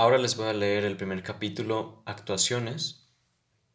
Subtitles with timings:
[0.00, 3.06] Ahora les voy a leer el primer capítulo, Actuaciones,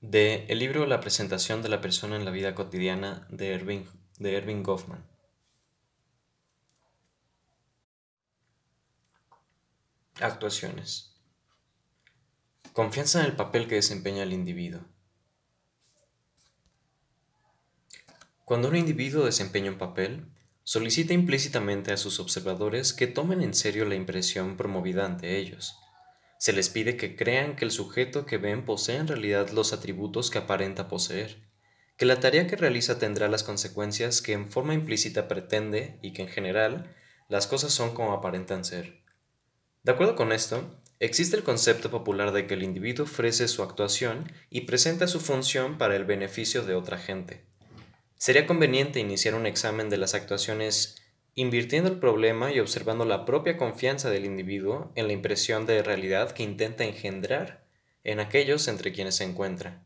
[0.01, 3.86] de el libro La presentación de la persona en la vida cotidiana de Erving,
[4.17, 5.05] de Goffman.
[10.20, 11.16] Actuaciones.
[12.73, 14.82] Confianza en el papel que desempeña el individuo.
[18.46, 20.26] Cuando un individuo desempeña un papel,
[20.64, 25.83] solicita implícitamente a sus observadores que tomen en serio la impresión promovida ante ellos
[26.39, 30.30] se les pide que crean que el sujeto que ven posee en realidad los atributos
[30.30, 31.38] que aparenta poseer,
[31.98, 36.23] que la tarea que realiza tendrá las consecuencias que en forma implícita pretende y que
[36.23, 36.95] en general
[37.30, 39.02] las cosas son como aparentan ser.
[39.84, 44.31] De acuerdo con esto, existe el concepto popular de que el individuo ofrece su actuación
[44.50, 47.45] y presenta su función para el beneficio de otra gente.
[48.17, 50.95] Sería conveniente iniciar un examen de las actuaciones
[51.36, 56.31] invirtiendo el problema y observando la propia confianza del individuo en la impresión de realidad
[56.31, 57.66] que intenta engendrar
[58.05, 59.83] en aquellos entre quienes se encuentra.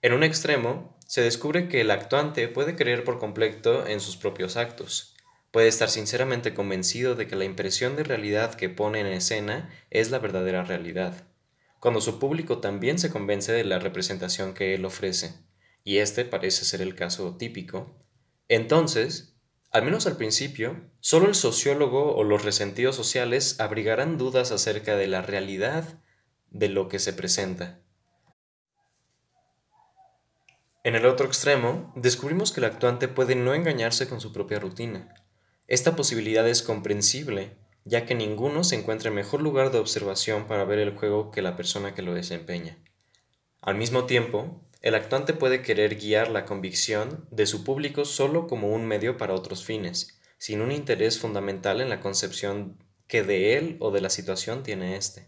[0.00, 4.56] En un extremo, se descubre que el actuante puede creer por completo en sus propios
[4.56, 5.16] actos,
[5.50, 10.10] puede estar sinceramente convencido de que la impresión de realidad que pone en escena es
[10.10, 11.26] la verdadera realidad,
[11.80, 15.34] cuando su público también se convence de la representación que él ofrece,
[15.82, 17.96] y este parece ser el caso típico,
[18.48, 19.33] entonces
[19.74, 25.08] al menos al principio, solo el sociólogo o los resentidos sociales abrigarán dudas acerca de
[25.08, 25.98] la realidad
[26.50, 27.80] de lo que se presenta.
[30.84, 35.12] En el otro extremo, descubrimos que el actuante puede no engañarse con su propia rutina.
[35.66, 40.64] Esta posibilidad es comprensible, ya que ninguno se encuentra en mejor lugar de observación para
[40.64, 42.78] ver el juego que la persona que lo desempeña.
[43.60, 48.68] Al mismo tiempo, el actuante puede querer guiar la convicción de su público solo como
[48.68, 53.78] un medio para otros fines, sin un interés fundamental en la concepción que de él
[53.80, 55.26] o de la situación tiene éste.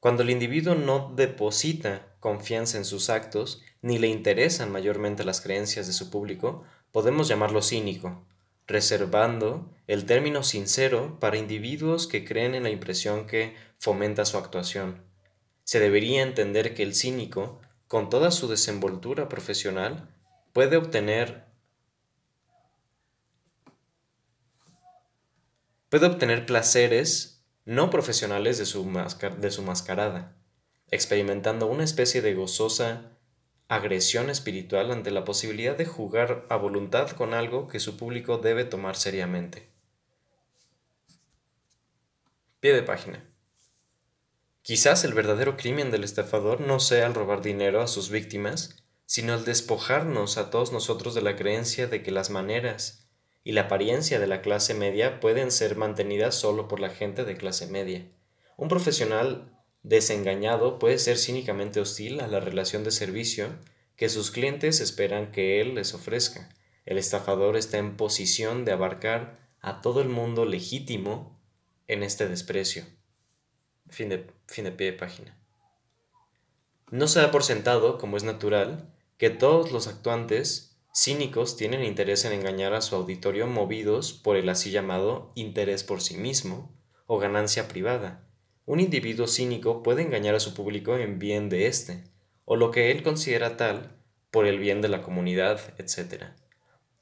[0.00, 5.86] Cuando el individuo no deposita confianza en sus actos, ni le interesan mayormente las creencias
[5.86, 8.26] de su público, podemos llamarlo cínico,
[8.66, 15.04] reservando el término sincero para individuos que creen en la impresión que fomenta su actuación.
[15.62, 20.08] Se debería entender que el cínico con toda su desenvoltura profesional,
[20.52, 21.46] puede obtener
[25.88, 28.84] puede obtener placeres no profesionales de su,
[29.38, 30.36] de su mascarada,
[30.90, 33.16] experimentando una especie de gozosa
[33.68, 38.64] agresión espiritual ante la posibilidad de jugar a voluntad con algo que su público debe
[38.64, 39.68] tomar seriamente.
[42.60, 43.24] Pie de página.
[44.66, 49.32] Quizás el verdadero crimen del estafador no sea el robar dinero a sus víctimas, sino
[49.34, 53.06] el despojarnos a todos nosotros de la creencia de que las maneras
[53.44, 57.36] y la apariencia de la clase media pueden ser mantenidas solo por la gente de
[57.36, 58.08] clase media.
[58.56, 63.50] Un profesional desengañado puede ser cínicamente hostil a la relación de servicio
[63.94, 66.48] que sus clientes esperan que él les ofrezca.
[66.86, 71.40] El estafador está en posición de abarcar a todo el mundo legítimo
[71.86, 72.84] en este desprecio.
[73.88, 75.36] Fin de, fin de pie de página.
[76.90, 82.24] No se da por sentado, como es natural, que todos los actuantes cínicos tienen interés
[82.24, 86.74] en engañar a su auditorio movidos por el así llamado interés por sí mismo
[87.06, 88.26] o ganancia privada.
[88.64, 92.04] Un individuo cínico puede engañar a su público en bien de éste,
[92.44, 93.96] o lo que él considera tal,
[94.30, 96.24] por el bien de la comunidad, etc.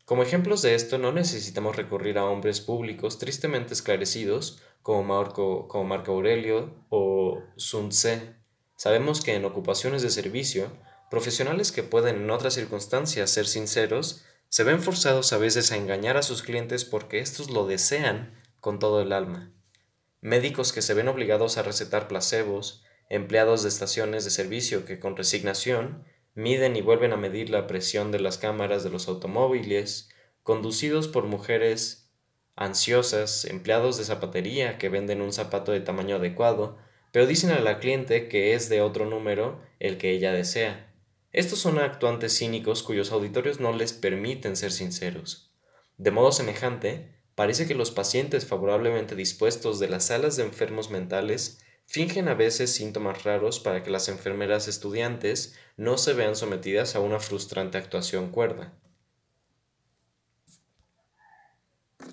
[0.05, 5.84] Como ejemplos de esto no necesitamos recurrir a hombres públicos tristemente esclarecidos como Marco, como
[5.84, 8.34] Marco Aurelio o Sun Tse.
[8.76, 10.70] Sabemos que en ocupaciones de servicio,
[11.10, 16.18] profesionales que pueden en otras circunstancias ser sinceros, se ven forzados a veces a engañar
[16.18, 19.54] a sus clientes porque éstos lo desean con todo el alma.
[20.20, 25.16] Médicos que se ven obligados a recetar placebos, empleados de estaciones de servicio que con
[25.16, 30.10] resignación miden y vuelven a medir la presión de las cámaras de los automóviles,
[30.42, 32.03] conducidos por mujeres
[32.56, 36.78] ansiosas, empleados de zapatería que venden un zapato de tamaño adecuado,
[37.12, 40.93] pero dicen a la cliente que es de otro número el que ella desea.
[41.32, 45.50] Estos son actuantes cínicos cuyos auditorios no les permiten ser sinceros.
[45.99, 51.58] De modo semejante, parece que los pacientes favorablemente dispuestos de las salas de enfermos mentales
[51.87, 57.00] fingen a veces síntomas raros para que las enfermeras estudiantes no se vean sometidas a
[57.00, 58.73] una frustrante actuación cuerda.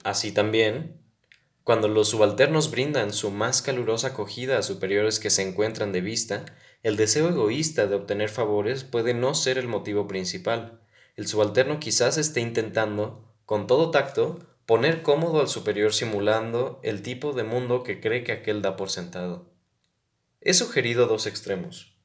[0.04, 1.02] Así también,
[1.64, 6.46] cuando los subalternos brindan su más calurosa acogida a superiores que se encuentran de vista,
[6.84, 10.82] el deseo egoísta de obtener favores puede no ser el motivo principal.
[11.16, 17.34] El subalterno quizás esté intentando, con todo tacto, poner cómodo al superior simulando el tipo
[17.34, 19.52] de mundo que cree que aquel da por sentado.
[20.40, 21.96] He sugerido dos extremos.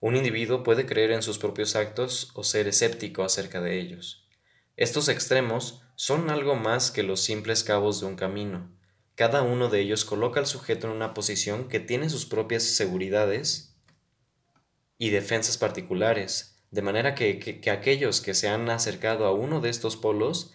[0.00, 4.28] Un individuo puede creer en sus propios actos o ser escéptico acerca de ellos.
[4.76, 8.70] Estos extremos son algo más que los simples cabos de un camino.
[9.14, 13.74] Cada uno de ellos coloca al sujeto en una posición que tiene sus propias seguridades
[14.98, 19.96] y defensas particulares, de manera que, aquellos que se han acercado a uno de estos
[19.96, 20.52] polos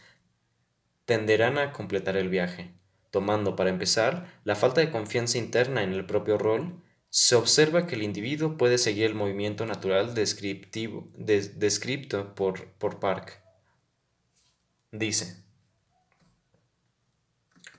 [1.05, 2.75] tenderán a completar el viaje.
[3.09, 7.95] Tomando para empezar la falta de confianza interna en el propio rol, se observa que
[7.95, 13.40] el individuo puede seguir el movimiento natural descriptivo, descripto por, por Park.
[14.91, 15.43] Dice,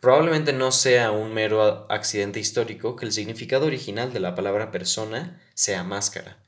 [0.00, 5.40] probablemente no sea un mero accidente histórico que el significado original de la palabra persona
[5.54, 6.42] sea máscara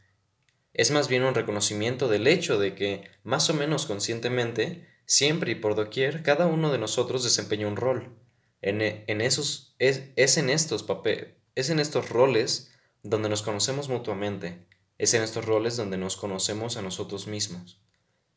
[0.75, 5.55] es más bien un reconocimiento del hecho de que, más o menos conscientemente, siempre y
[5.55, 8.19] por doquier, cada uno de nosotros desempeña un rol.
[8.61, 12.73] En, en esos, es, es, en estos papeles, es en estos roles
[13.03, 14.67] donde nos conocemos mutuamente,
[14.99, 17.81] es en estos roles donde nos conocemos a nosotros mismos.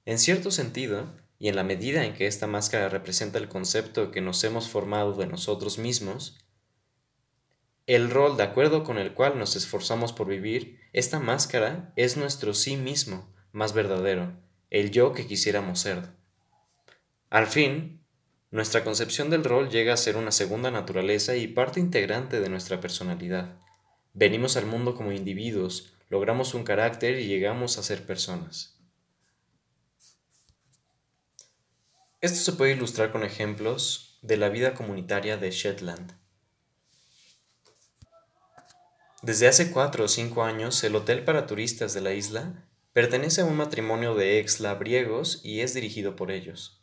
[0.05, 1.07] En cierto sentido,
[1.39, 5.13] y en la medida en que esta máscara representa el concepto que nos hemos formado
[5.13, 6.37] de nosotros mismos,
[7.85, 12.53] el rol de acuerdo con el cual nos esforzamos por vivir, esta máscara es nuestro
[12.53, 14.33] sí mismo más verdadero,
[14.69, 16.09] el yo que quisiéramos ser.
[17.29, 18.03] Al fin,
[18.51, 22.79] nuestra concepción del rol llega a ser una segunda naturaleza y parte integrante de nuestra
[22.81, 23.57] personalidad.
[24.13, 28.76] Venimos al mundo como individuos, logramos un carácter y llegamos a ser personas.
[32.27, 36.11] Esto se puede ilustrar con ejemplos de la vida comunitaria de Shetland.
[39.21, 43.45] Desde hace cuatro o cinco años, el hotel para turistas de la isla pertenece a
[43.45, 46.81] un matrimonio de ex labriegos y es dirigido por ellos.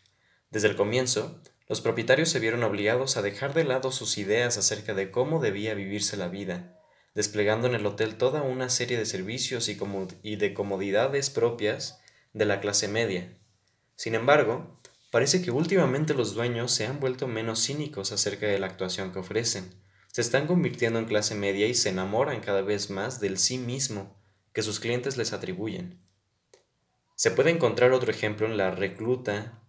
[0.51, 4.95] Desde el comienzo, los propietarios se vieron obligados a dejar de lado sus ideas acerca
[4.95, 6.81] de cómo debía vivirse la vida,
[7.15, 9.77] desplegando en el hotel toda una serie de servicios y,
[10.23, 12.01] y de comodidades propias
[12.33, 13.37] de la clase media.
[13.95, 14.81] Sin embargo,
[15.15, 19.21] parece que últimamente los dueños se han vuelto menos cínicos acerca de la actuación que
[19.21, 19.71] ofrecen,
[20.11, 24.21] se están convirtiendo en clase media y se enamoran cada vez más del sí mismo
[24.53, 26.01] que sus clientes les atribuyen.
[27.15, 29.63] Se puede encontrar otro ejemplo en la recluta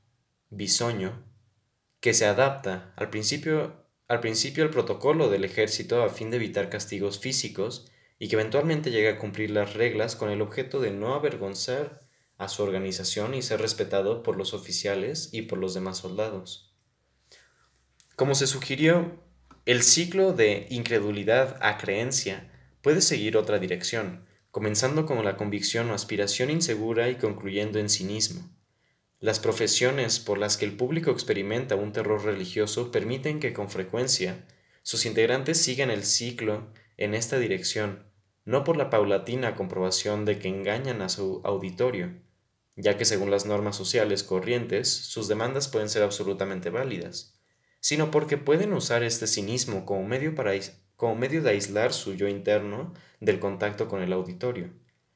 [0.50, 1.24] bisoño,
[2.00, 6.72] que se adapta al principio, al principio al protocolo del ejército a fin de evitar
[6.72, 11.14] castigos físicos y que eventualmente llega a cumplir las reglas con el objeto de no
[11.14, 12.05] avergonzar
[12.38, 16.74] a su organización y ser respetado por los oficiales y por los demás soldados.
[18.16, 19.20] Como se sugirió,
[19.66, 22.52] el ciclo de incredulidad a creencia
[22.82, 28.50] puede seguir otra dirección, comenzando con la convicción o aspiración insegura y concluyendo en cinismo.
[29.20, 34.46] Las profesiones por las que el público experimenta un terror religioso permiten que con frecuencia
[34.84, 38.04] sus integrantes sigan el ciclo en esta dirección,
[38.46, 42.14] no por la paulatina comprobación de que engañan a su auditorio,
[42.75, 47.36] ya que según las normas sociales corrientes sus demandas pueden ser absolutamente válidas
[47.86, 50.54] sino porque pueden usar este cinismo como medio, para,
[50.95, 54.74] como medio de aislar su yo interno del contacto con el auditorio.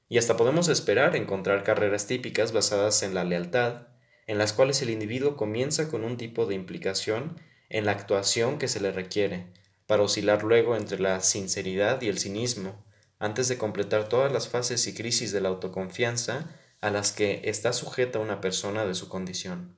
[0.07, 3.87] Y hasta podemos esperar encontrar carreras típicas basadas en la lealtad,
[4.27, 8.67] en las cuales el individuo comienza con un tipo de implicación en la actuación que
[8.67, 9.47] se le requiere,
[9.87, 12.85] para oscilar luego entre la sinceridad y el cinismo,
[13.17, 16.51] antes de completar todas las fases y crisis de la autoconfianza
[16.81, 19.75] a las que está sujeta una persona de su condición.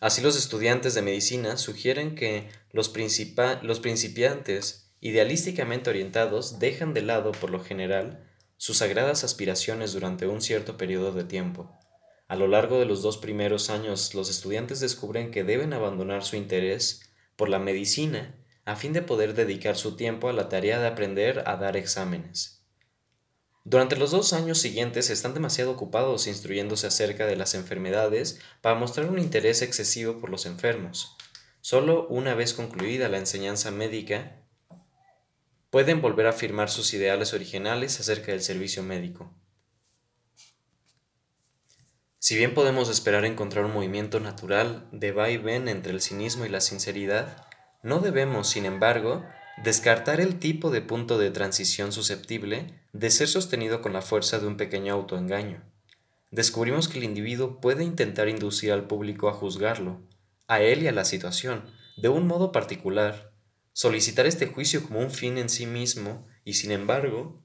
[0.00, 2.92] Así los estudiantes de medicina sugieren que los,
[3.62, 8.24] los principiantes idealísticamente orientados dejan de lado, por lo general,
[8.56, 11.72] sus sagradas aspiraciones durante un cierto periodo de tiempo.
[12.28, 16.36] A lo largo de los dos primeros años, los estudiantes descubren que deben abandonar su
[16.36, 18.34] interés por la medicina
[18.64, 22.57] a fin de poder dedicar su tiempo a la tarea de aprender a dar exámenes.
[23.70, 29.10] Durante los dos años siguientes están demasiado ocupados instruyéndose acerca de las enfermedades para mostrar
[29.10, 31.18] un interés excesivo por los enfermos.
[31.60, 34.40] Solo una vez concluida la enseñanza médica,
[35.68, 39.34] pueden volver a afirmar sus ideales originales acerca del servicio médico.
[42.18, 46.46] Si bien podemos esperar encontrar un movimiento natural de va y ven entre el cinismo
[46.46, 47.46] y la sinceridad,
[47.82, 49.26] no debemos, sin embargo,
[49.64, 54.46] descartar el tipo de punto de transición susceptible de ser sostenido con la fuerza de
[54.46, 55.62] un pequeño autoengaño.
[56.30, 60.00] Descubrimos que el individuo puede intentar inducir al público a juzgarlo,
[60.46, 61.64] a él y a la situación,
[61.96, 63.32] de un modo particular,
[63.72, 67.42] solicitar este juicio como un fin en sí mismo y sin embargo,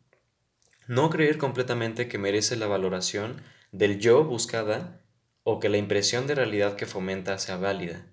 [0.87, 3.41] no creer completamente que merece la valoración
[3.71, 5.01] del yo buscada
[5.43, 8.05] o que la impresión de realidad que fomenta sea válida.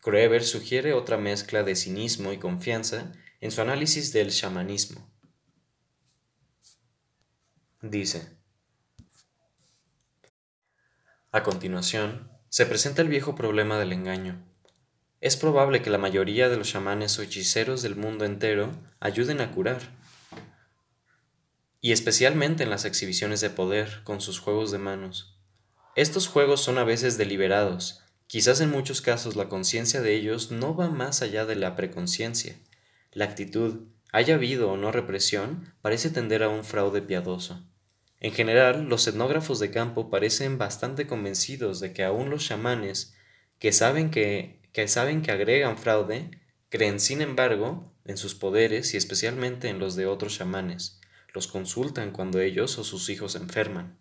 [0.00, 5.10] Kroeber sugiere otra mezcla de cinismo y confianza en su análisis del chamanismo.
[7.82, 8.36] Dice,
[11.32, 14.44] a continuación, se presenta el viejo problema del engaño.
[15.20, 19.52] Es probable que la mayoría de los chamanes o hechiceros del mundo entero ayuden a
[19.52, 19.80] curar,
[21.80, 25.38] y especialmente en las exhibiciones de poder con sus juegos de manos.
[25.96, 30.74] Estos juegos son a veces deliberados, quizás en muchos casos la conciencia de ellos no
[30.74, 32.56] va más allá de la preconciencia.
[33.12, 37.64] La actitud, haya habido o no represión, parece tender a un fraude piadoso.
[38.20, 43.14] En general, los etnógrafos de campo parecen bastante convencidos de que aún los chamanes,
[43.58, 46.30] que saben que, que saben que agregan fraude,
[46.68, 51.00] creen sin embargo en sus poderes y especialmente en los de otros chamanes.
[51.32, 53.98] Los consultan cuando ellos o sus hijos enferman.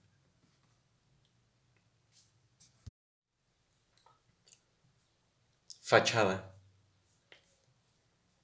[5.82, 6.49] Fachada.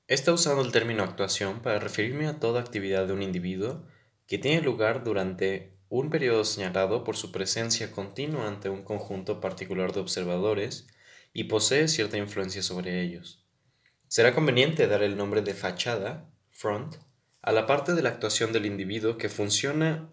[0.07, 3.87] Está usando el término actuación para referirme a toda actividad de un individuo
[4.27, 9.93] que tiene lugar durante un periodo señalado por su presencia continua ante un conjunto particular
[9.93, 10.85] de observadores
[11.33, 13.43] y posee cierta influencia sobre ellos.
[14.07, 16.97] Será conveniente dar el nombre de fachada, front,
[17.41, 20.11] a la parte de la actuación del individuo que funciona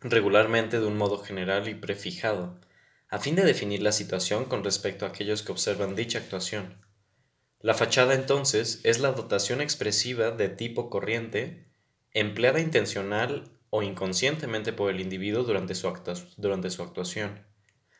[0.00, 2.58] regularmente de un modo general y prefijado,
[3.10, 6.81] a fin de definir la situación con respecto a aquellos que observan dicha actuación.
[7.62, 11.68] La fachada entonces es la dotación expresiva de tipo corriente
[12.12, 17.46] empleada intencional o inconscientemente por el individuo durante su, actuación.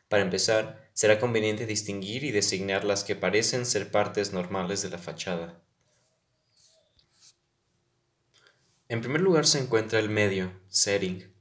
[0.09, 4.99] Para empezar, será conveniente distinguir y designar las que parecen ser partes normales de la
[4.99, 5.63] fachada.
[8.89, 11.33] En primer lugar se encuentra el medio, setting,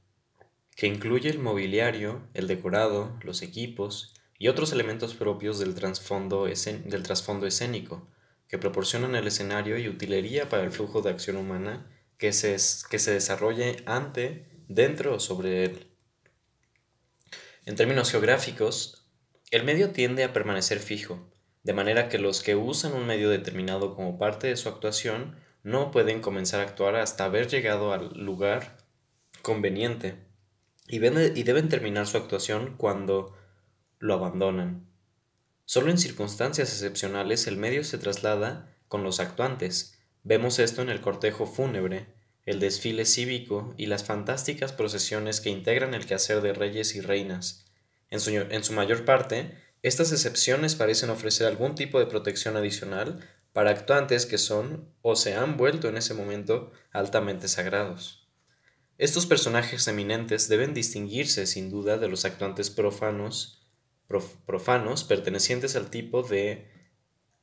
[0.76, 7.02] que incluye el mobiliario, el decorado, los equipos y otros elementos propios del trasfondo, del
[7.04, 8.08] trasfondo escénico,
[8.48, 12.56] que proporcionan el escenario y utilería para el flujo de acción humana que se,
[12.90, 15.86] que se desarrolle ante, dentro o sobre él.
[17.66, 19.08] En términos geográficos,
[19.52, 21.30] el medio tiende a permanecer fijo,
[21.62, 25.92] de manera que los que usan un medio determinado como parte de su actuación no
[25.92, 28.78] pueden comenzar a actuar hasta haber llegado al lugar
[29.40, 30.16] conveniente
[30.88, 33.36] y, deben terminar su actuación cuando
[34.02, 34.84] lo abandonan.
[35.64, 39.96] Solo en circunstancias excepcionales el medio se traslada con los actuantes.
[40.24, 42.08] Vemos esto en el cortejo fúnebre,
[42.44, 47.64] el desfile cívico y las fantásticas procesiones que integran el quehacer de reyes y reinas.
[48.10, 53.20] En su, en su mayor parte, estas excepciones parecen ofrecer algún tipo de protección adicional
[53.52, 58.28] para actuantes que son o se han vuelto en ese momento altamente sagrados.
[58.98, 63.61] Estos personajes eminentes deben distinguirse sin duda de los actuantes profanos,
[64.46, 66.70] profanos pertenecientes al tipo de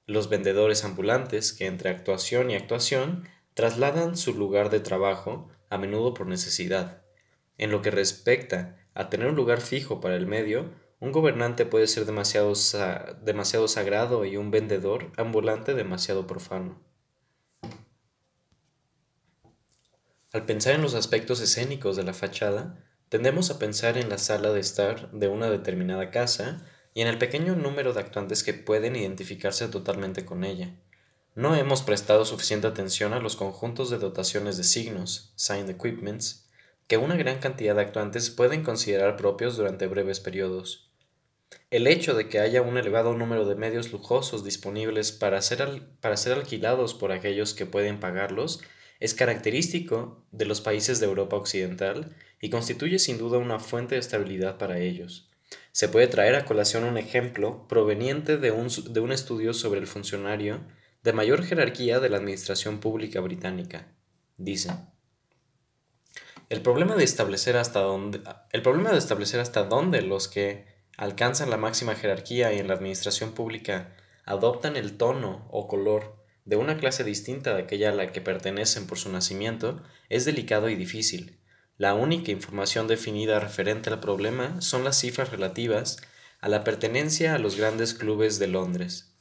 [0.05, 6.13] los vendedores ambulantes que entre actuación y actuación trasladan su lugar de trabajo a menudo
[6.13, 7.03] por necesidad.
[7.57, 11.88] En lo que respecta a tener un lugar fijo para el medio, un gobernante puede
[11.88, 12.53] ser demasiado,
[13.21, 16.81] demasiado sagrado y un vendedor ambulante demasiado profano.
[20.31, 24.51] Al pensar en los aspectos escénicos de la fachada, tendemos a pensar en la sala
[24.51, 28.95] de estar de una determinada casa y en el pequeño número de actuantes que pueden
[28.95, 30.75] identificarse totalmente con ella.
[31.35, 36.49] No hemos prestado suficiente atención a los conjuntos de dotaciones de signos, signed equipments,
[36.87, 40.89] que una gran cantidad de actuantes pueden considerar propios durante breves periodos.
[41.71, 46.17] El hecho de que haya un elevado número de medios lujosos disponibles para ser, para
[46.17, 48.61] ser alquilados por aquellos que pueden pagarlos
[48.99, 54.01] es característico de los países de Europa Occidental y constituye sin duda una fuente de
[54.01, 55.29] estabilidad para ellos.
[55.72, 59.88] Se puede traer a colación un ejemplo proveniente de un, de un estudio sobre el
[59.88, 60.62] funcionario
[61.03, 63.88] de mayor jerarquía de la administración pública británica.
[64.38, 64.72] Dice,
[66.50, 70.65] el problema de establecer hasta dónde, el problema de establecer hasta dónde los que
[70.98, 76.55] alcanzan la máxima jerarquía y en la administración pública adoptan el tono o color de
[76.55, 80.75] una clase distinta de aquella a la que pertenecen por su nacimiento es delicado y
[80.75, 81.38] difícil.
[81.79, 85.95] La única información definida referente al problema son las cifras relativas
[86.41, 89.13] a la pertenencia a los grandes clubes de Londres.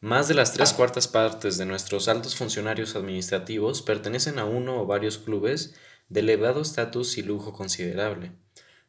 [0.00, 4.84] Más de las tres cuartas partes de nuestros altos funcionarios administrativos pertenecen a uno o
[4.84, 5.74] varios clubes
[6.10, 8.32] de elevado estatus y lujo considerable,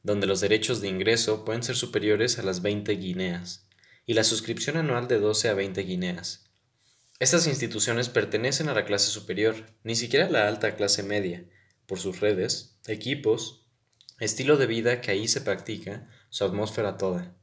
[0.03, 3.69] donde los derechos de ingreso pueden ser superiores a las 20 guineas,
[4.05, 6.51] y la suscripción anual de 12 a 20 guineas.
[7.19, 11.45] Estas instituciones pertenecen a la clase superior, ni siquiera a la alta clase media,
[11.87, 13.65] por sus redes, equipos,
[14.19, 17.35] estilo de vida que ahí se practica, su atmósfera toda.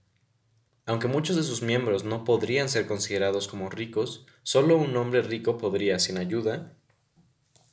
[0.87, 5.57] Aunque muchos de sus miembros no podrían ser considerados como ricos, solo un hombre rico
[5.57, 6.77] podría, sin ayuda,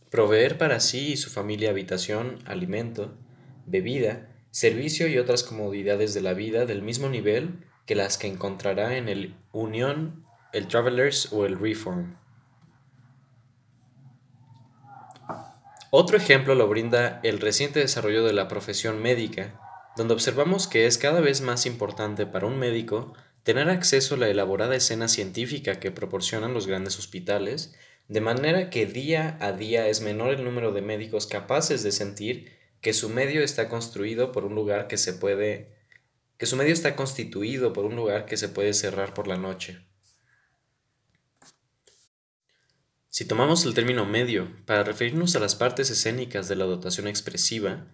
[0.10, 3.18] proveer para sí y su familia habitación, alimento,
[3.66, 8.98] bebida, servicio y otras comodidades de la vida del mismo nivel que las que encontrará
[8.98, 12.16] en el Unión, el Travelers o el Reform.
[15.94, 19.60] Otro ejemplo lo brinda el reciente desarrollo de la profesión médica,
[19.98, 24.30] donde observamos que es cada vez más importante para un médico tener acceso a la
[24.30, 27.76] elaborada escena científica que proporcionan los grandes hospitales,
[28.08, 32.54] de manera que día a día es menor el número de médicos capaces de sentir
[32.80, 35.76] que su medio está construido por un lugar que se puede
[36.38, 39.86] que su medio está constituido por un lugar que se puede cerrar por la noche.
[43.12, 47.88] Si tomamos el término medio para referirnos a las partes escénicas de la dotación expresiva,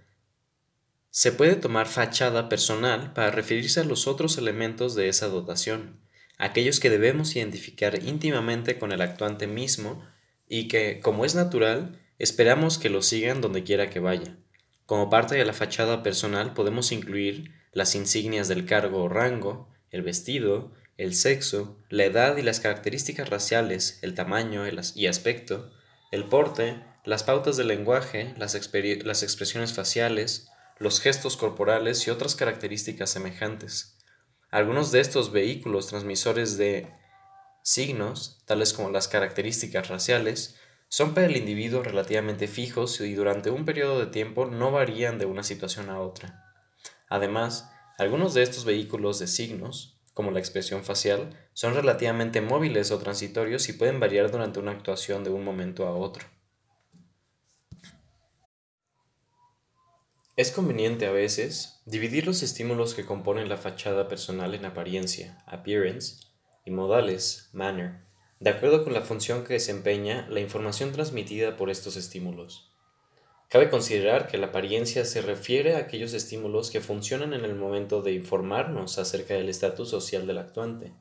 [1.10, 6.00] se puede tomar fachada personal para referirse a los otros elementos de esa dotación,
[6.38, 10.06] aquellos que debemos identificar íntimamente con el actuante mismo
[10.48, 14.38] y que, como es natural, esperamos que lo sigan donde quiera que vaya.
[14.86, 20.04] Como parte de la fachada personal podemos incluir las insignias del cargo o rango, el
[20.04, 24.64] vestido, el sexo, la edad y las características raciales, el tamaño
[24.96, 25.72] y aspecto,
[26.12, 28.54] el porte, las pautas del lenguaje, las,
[29.04, 30.50] las expresiones faciales,
[30.80, 33.98] los gestos corporales y otras características semejantes.
[34.50, 36.92] Algunos de estos vehículos transmisores de
[37.64, 40.56] signos, tales como las características raciales,
[40.90, 45.26] son para el individuo relativamente fijos y durante un periodo de tiempo no varían de
[45.26, 46.46] una situación a otra.
[47.10, 52.98] Además, algunos de estos vehículos de signos, como la expresión facial, son relativamente móviles o
[52.98, 56.26] transitorios y pueden variar durante una actuación de un momento a otro.
[60.36, 66.16] Es conveniente a veces dividir los estímulos que componen la fachada personal en apariencia, appearance,
[66.66, 68.02] y modales, manner,
[68.40, 72.67] de acuerdo con la función que desempeña la información transmitida por estos estímulos.
[73.50, 78.02] Cabe considerar que la apariencia se refiere a aquellos estímulos que funcionan en el momento
[78.02, 80.94] de informarnos acerca del estatus social del actuante,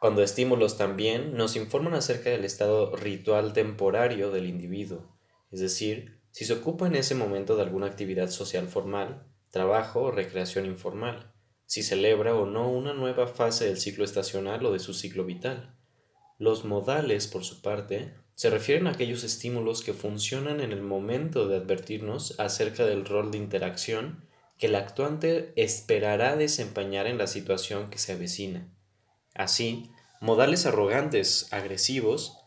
[0.00, 5.14] cuando estímulos también nos informan acerca del estado ritual temporario del individuo,
[5.52, 10.10] es decir, si se ocupa en ese momento de alguna actividad social formal, trabajo o
[10.10, 11.32] recreación informal,
[11.66, 15.76] si celebra o no una nueva fase del ciclo estacional o de su ciclo vital.
[16.38, 21.46] Los modales, por su parte, se refieren a aquellos estímulos que funcionan en el momento
[21.46, 24.24] de advertirnos acerca del rol de interacción
[24.56, 28.66] que el actuante esperará desempeñar en la situación que se avecina.
[29.34, 29.90] Así,
[30.22, 32.38] modales arrogantes, agresivos,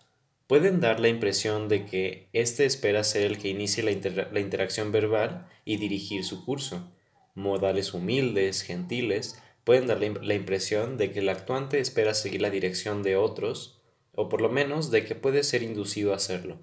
[0.48, 5.48] pueden dar la impresión de que éste espera ser el que inicie la, interacción verbal
[5.64, 6.92] y dirigir su curso.
[7.36, 13.04] Modales humildes, gentiles, pueden dar la impresión de que el actuante espera seguir la dirección
[13.04, 13.83] de otros
[14.14, 16.60] o por lo menos de que puede ser inducido a hacerlo.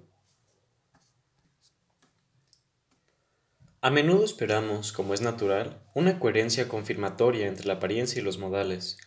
[3.83, 8.97] A menudo esperamos, como es natural, una coherencia confirmatoria entre la apariencia y los modales.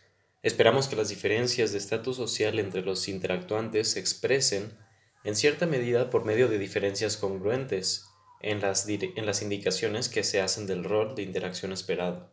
[0.43, 4.77] Esperamos que las diferencias de estatus social entre los interactuantes se expresen,
[5.23, 8.07] en cierta medida, por medio de diferencias congruentes
[8.43, 12.31] en las, en las indicaciones que se hacen del rol de interacción esperado.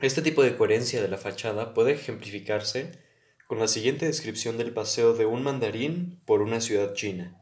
[0.00, 3.05] Este tipo de coherencia de la fachada puede ejemplificarse
[3.46, 7.40] con la siguiente descripción del paseo de un mandarín por una ciudad china.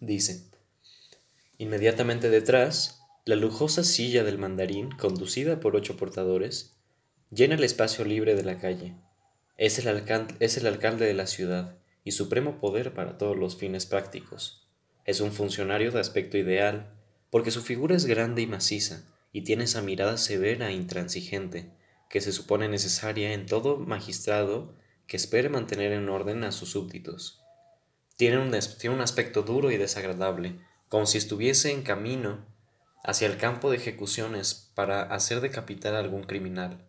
[0.00, 0.44] Dice,
[1.58, 6.76] inmediatamente detrás, la lujosa silla del mandarín, conducida por ocho portadores,
[7.30, 8.94] llena el espacio libre de la calle.
[9.58, 10.04] Es el,
[10.40, 14.66] es el alcalde de la ciudad y supremo poder para todos los fines prácticos.
[15.04, 16.90] Es un funcionario de aspecto ideal,
[17.28, 21.70] porque su figura es grande y maciza, y tiene esa mirada severa e intransigente,
[22.08, 24.74] que se supone necesaria en todo magistrado
[25.06, 27.42] que espere mantener en orden a sus súbditos.
[28.16, 32.46] Tiene un, tiene un aspecto duro y desagradable, como si estuviese en camino
[33.02, 36.88] hacia el campo de ejecuciones para hacer decapitar a algún criminal.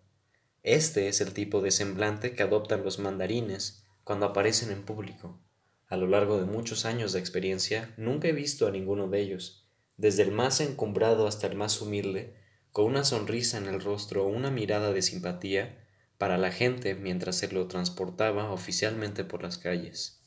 [0.63, 5.39] Este es el tipo de semblante que adoptan los mandarines cuando aparecen en público.
[5.87, 9.67] A lo largo de muchos años de experiencia, nunca he visto a ninguno de ellos,
[9.97, 12.35] desde el más encumbrado hasta el más humilde,
[12.75, 15.81] con una sonrisa en el rostro o una mirada de simpatía
[16.17, 20.21] para la gente mientras se lo transportaba oficialmente por las calles.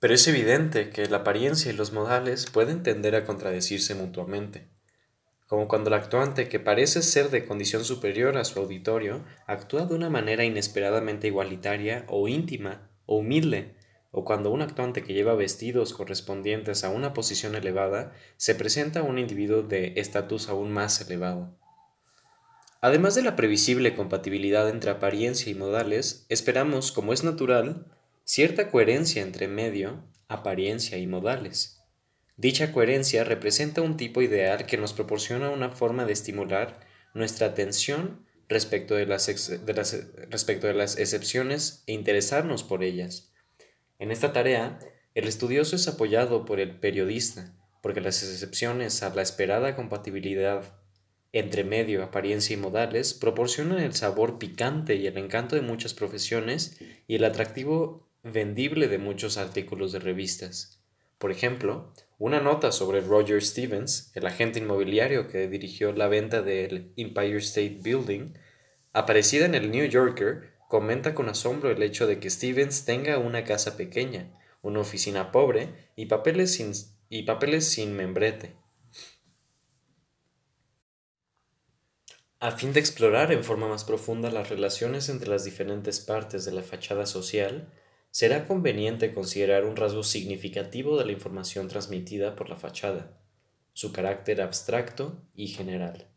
[0.00, 4.68] Pero es evidente que la apariencia y los modales pueden tender a contradecirse mutuamente,
[5.46, 9.94] como cuando el actuante que parece ser de condición superior a su auditorio actúa de
[9.94, 13.76] una manera inesperadamente igualitaria o íntima o humilde
[14.16, 19.02] o cuando un actuante que lleva vestidos correspondientes a una posición elevada se presenta a
[19.02, 21.58] un individuo de estatus aún más elevado.
[22.80, 27.86] Además de la previsible compatibilidad entre apariencia y modales, esperamos, como es natural,
[28.22, 31.80] cierta coherencia entre medio, apariencia y modales.
[32.36, 36.78] Dicha coherencia representa un tipo ideal que nos proporciona una forma de estimular
[37.14, 39.26] nuestra atención respecto de las,
[40.30, 43.33] respecto de las excepciones e interesarnos por ellas.
[43.98, 44.78] En esta tarea,
[45.14, 50.64] el estudioso es apoyado por el periodista, porque las excepciones a la esperada compatibilidad
[51.34, 56.78] entre medio, apariencia y modales proporcionan el sabor picante y el encanto de muchas profesiones
[57.08, 60.80] y el atractivo vendible de muchos artículos de revistas.
[61.18, 66.92] Por ejemplo, una nota sobre Roger Stevens, el agente inmobiliario que dirigió la venta del
[66.96, 68.34] Empire State Building,
[68.92, 73.44] aparecida en el New Yorker, comenta con asombro el hecho de que Stevens tenga una
[73.44, 76.72] casa pequeña, una oficina pobre y papeles sin,
[77.08, 78.56] y papeles sin membrete.
[82.40, 86.50] A fin de explorar en forma más profunda las relaciones entre las diferentes partes de
[86.50, 87.72] la fachada social,
[88.10, 93.16] será conveniente considerar un rasgo significativo de la información transmitida por la fachada,
[93.74, 96.13] su carácter abstracto y general.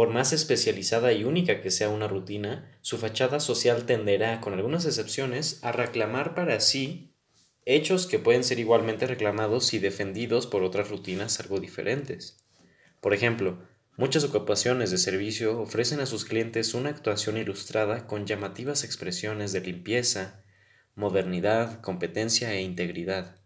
[0.00, 4.86] Por más especializada y única que sea una rutina, su fachada social tenderá, con algunas
[4.86, 7.12] excepciones, a reclamar para sí
[7.66, 12.42] hechos que pueden ser igualmente reclamados y defendidos por otras rutinas algo diferentes.
[13.02, 13.62] Por ejemplo,
[13.98, 19.60] muchas ocupaciones de servicio ofrecen a sus clientes una actuación ilustrada con llamativas expresiones de
[19.60, 20.42] limpieza,
[20.94, 23.36] modernidad, competencia e integridad.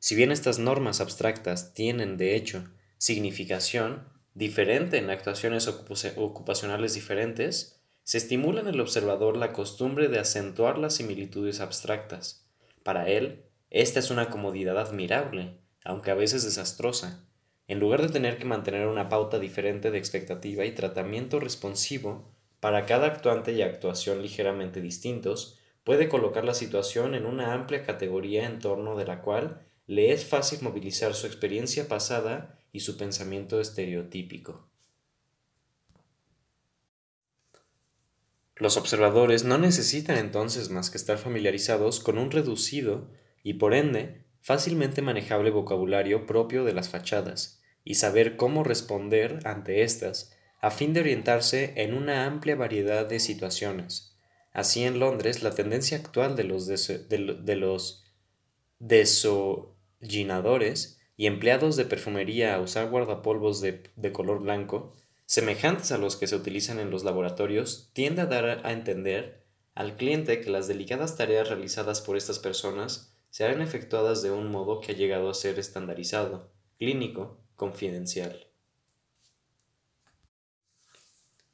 [0.00, 2.68] Si bien estas normas abstractas tienen, de hecho,
[2.98, 10.78] significación diferente en actuaciones ocupacionales diferentes, se estimula en el observador la costumbre de acentuar
[10.78, 12.48] las similitudes abstractas.
[12.82, 17.28] Para él, esta es una comodidad admirable, aunque a veces desastrosa.
[17.68, 22.86] En lugar de tener que mantener una pauta diferente de expectativa y tratamiento responsivo para
[22.86, 28.58] cada actuante y actuación ligeramente distintos, puede colocar la situación en una amplia categoría en
[28.58, 34.68] torno de la cual le es fácil movilizar su experiencia pasada y su pensamiento estereotípico.
[38.54, 43.10] Los observadores no necesitan entonces más que estar familiarizados con un reducido
[43.42, 49.82] y por ende fácilmente manejable vocabulario propio de las fachadas y saber cómo responder ante
[49.82, 54.10] éstas a fin de orientarse en una amplia variedad de situaciones
[54.52, 58.04] Así en Londres, la tendencia actual de los, de, los
[60.00, 66.16] desollinadores y empleados de perfumería a usar guardapolvos de, de color blanco, semejantes a los
[66.16, 70.66] que se utilizan en los laboratorios, tiende a dar a entender al cliente que las
[70.66, 75.34] delicadas tareas realizadas por estas personas serán efectuadas de un modo que ha llegado a
[75.34, 78.46] ser estandarizado, clínico, confidencial.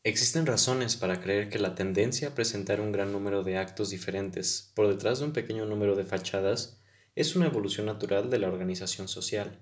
[0.04, 4.70] Existen razones para creer que la tendencia a presentar un gran número de actos diferentes
[4.74, 6.80] por detrás de un pequeño número de fachadas
[7.16, 9.58] es una evolución natural de la organización social.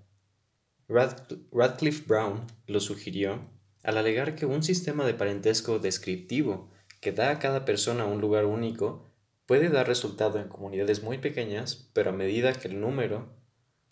[0.89, 3.41] Radcliffe Brown lo sugirió
[3.85, 8.45] al alegar que un sistema de parentesco descriptivo que da a cada persona un lugar
[8.45, 9.11] único
[9.47, 13.33] puede dar resultado en comunidades muy pequeñas, pero a medida que el número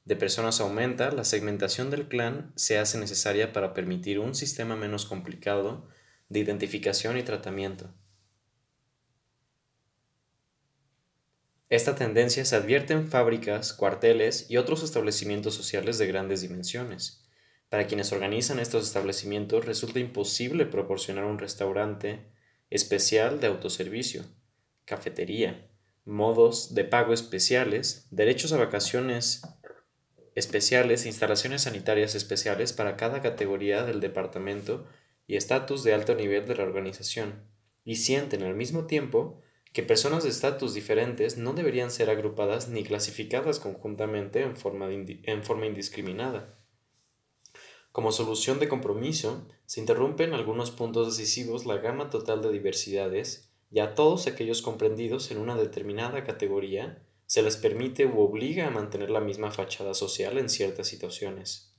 [0.05, 5.07] de personas aumenta, la segmentación del clan se hace necesaria para permitir un sistema menos
[5.07, 5.87] complicado
[6.29, 7.95] de identificación y tratamiento.
[11.73, 17.25] Esta tendencia se advierte en fábricas, cuarteles y otros establecimientos sociales de grandes dimensiones.
[17.71, 22.27] Para quienes organizan estos establecimientos resulta imposible proporcionar un restaurante
[22.69, 24.23] especial de autoservicio,
[24.85, 25.71] cafetería,
[26.05, 29.41] modos de pago especiales, derechos a vacaciones
[30.35, 34.87] especiales e instalaciones sanitarias especiales para cada categoría del departamento
[35.27, 37.49] y estatus de alto nivel de la organización,
[37.83, 39.42] y sienten al mismo tiempo
[39.73, 45.43] que personas de estatus diferentes no deberían ser agrupadas ni clasificadas conjuntamente en forma, en
[45.43, 46.59] forma indiscriminada.
[47.91, 53.51] Como solución de compromiso, se interrumpe en algunos puntos decisivos la gama total de diversidades
[53.71, 58.71] y a todos aquellos comprendidos en una determinada categoría se les permite u obliga a
[58.71, 61.75] mantener la misma fachada social en ciertas situaciones.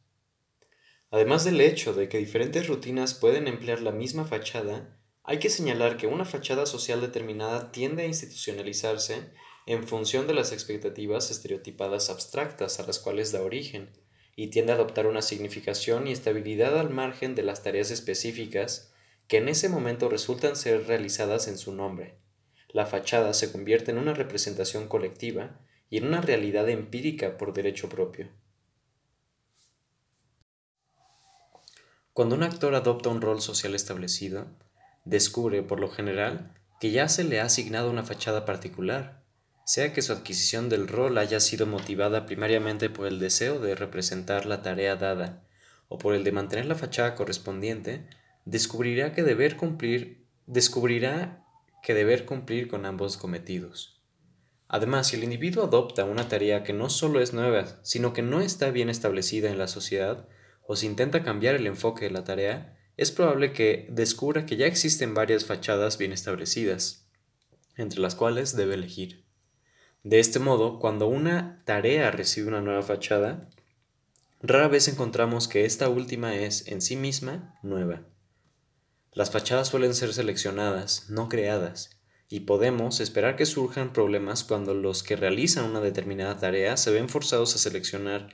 [1.12, 5.97] Además del hecho de que diferentes rutinas pueden emplear la misma fachada, hay que señalar
[5.97, 9.31] que una fachada social determinada tiende a institucionalizarse
[9.65, 13.89] en función de las expectativas estereotipadas abstractas a las cuales da origen,
[14.36, 18.91] y tiende a adoptar una significación y estabilidad al margen de las tareas específicas
[19.27, 22.17] que en ese momento resultan ser realizadas en su nombre.
[22.69, 25.59] La fachada se convierte en una representación colectiva
[25.89, 28.29] y en una realidad empírica por derecho propio.
[32.13, 34.47] Cuando un actor adopta un rol social establecido,
[35.05, 39.23] descubre, por lo general, que ya se le ha asignado una fachada particular,
[39.65, 44.45] sea que su adquisición del rol haya sido motivada primariamente por el deseo de representar
[44.45, 45.43] la tarea dada
[45.87, 48.07] o por el de mantener la fachada correspondiente,
[48.45, 51.45] descubrirá que deber cumplir, descubrirá
[51.81, 54.01] que deber cumplir con ambos cometidos.
[54.67, 58.41] Además, si el individuo adopta una tarea que no solo es nueva, sino que no
[58.41, 60.27] está bien establecida en la sociedad,
[60.65, 64.67] o si intenta cambiar el enfoque de la tarea, es probable que descubra que ya
[64.67, 67.08] existen varias fachadas bien establecidas,
[67.75, 69.23] entre las cuales debe elegir.
[70.03, 73.49] De este modo, cuando una tarea recibe una nueva fachada,
[74.41, 78.03] rara vez encontramos que esta última es en sí misma nueva.
[79.13, 85.03] Las fachadas suelen ser seleccionadas, no creadas, y podemos esperar que surjan problemas cuando los
[85.03, 88.29] que realizan una determinada tarea se ven forzados a seleccionar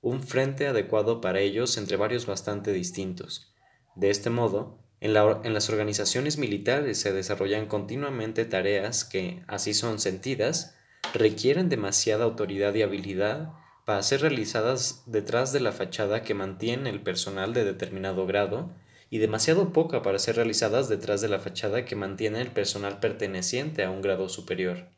[0.00, 3.54] un frente adecuado para ellos entre varios bastante distintos.
[3.94, 10.74] De este modo, en, las organizaciones militares se desarrollan continuamente tareas que, así son sentidas,
[11.14, 13.52] requieren demasiada autoridad y habilidad
[13.84, 18.70] para ser realizadas detrás de la fachada que mantiene el personal de determinado grado
[19.08, 23.84] y demasiado poca para ser realizadas detrás de la fachada que mantiene el personal perteneciente
[23.84, 24.90] a un grado superior.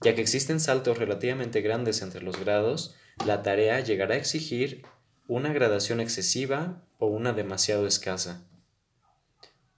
[0.00, 4.82] Ya que existen saltos relativamente grandes entre los grados, la tarea llegará a exigir
[5.28, 8.48] una gradación excesiva o una demasiado escasa.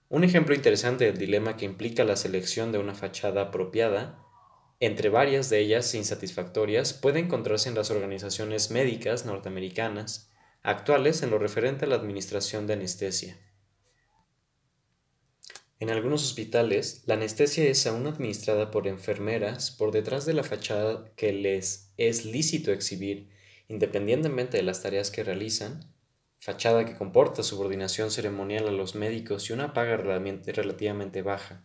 [0.08, 4.22] Un ejemplo interesante del dilema que implica la selección de una fachada apropiada,
[4.78, 10.30] entre varias de ellas insatisfactorias, puede encontrarse en las organizaciones médicas norteamericanas,
[10.62, 13.38] actuales en lo referente a la administración de anestesia.
[15.80, 21.12] En algunos hospitales, la anestesia es aún administrada por enfermeras por detrás de la fachada
[21.16, 23.28] que les es lícito exhibir,
[23.68, 25.95] independientemente de las tareas que realizan,
[26.46, 31.64] fachada que comporta subordinación ceremonial a los médicos y una paga relativamente baja.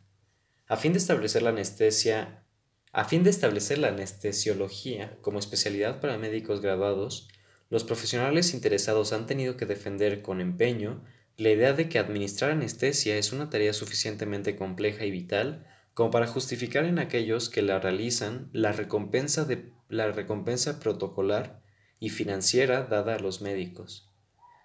[0.65, 2.43] A fin de establecer la anestesia,
[2.91, 7.27] a fin de establecer la anestesiología como especialidad para médicos graduados,
[7.69, 11.03] los profesionales interesados han tenido que defender con empeño
[11.37, 16.25] la idea de que administrar anestesia es una tarea suficientemente compleja y vital como para
[16.25, 21.61] justificar en aquellos que la realizan la recompensa, de, la recompensa protocolar
[21.99, 24.10] y financiera dada a los médicos.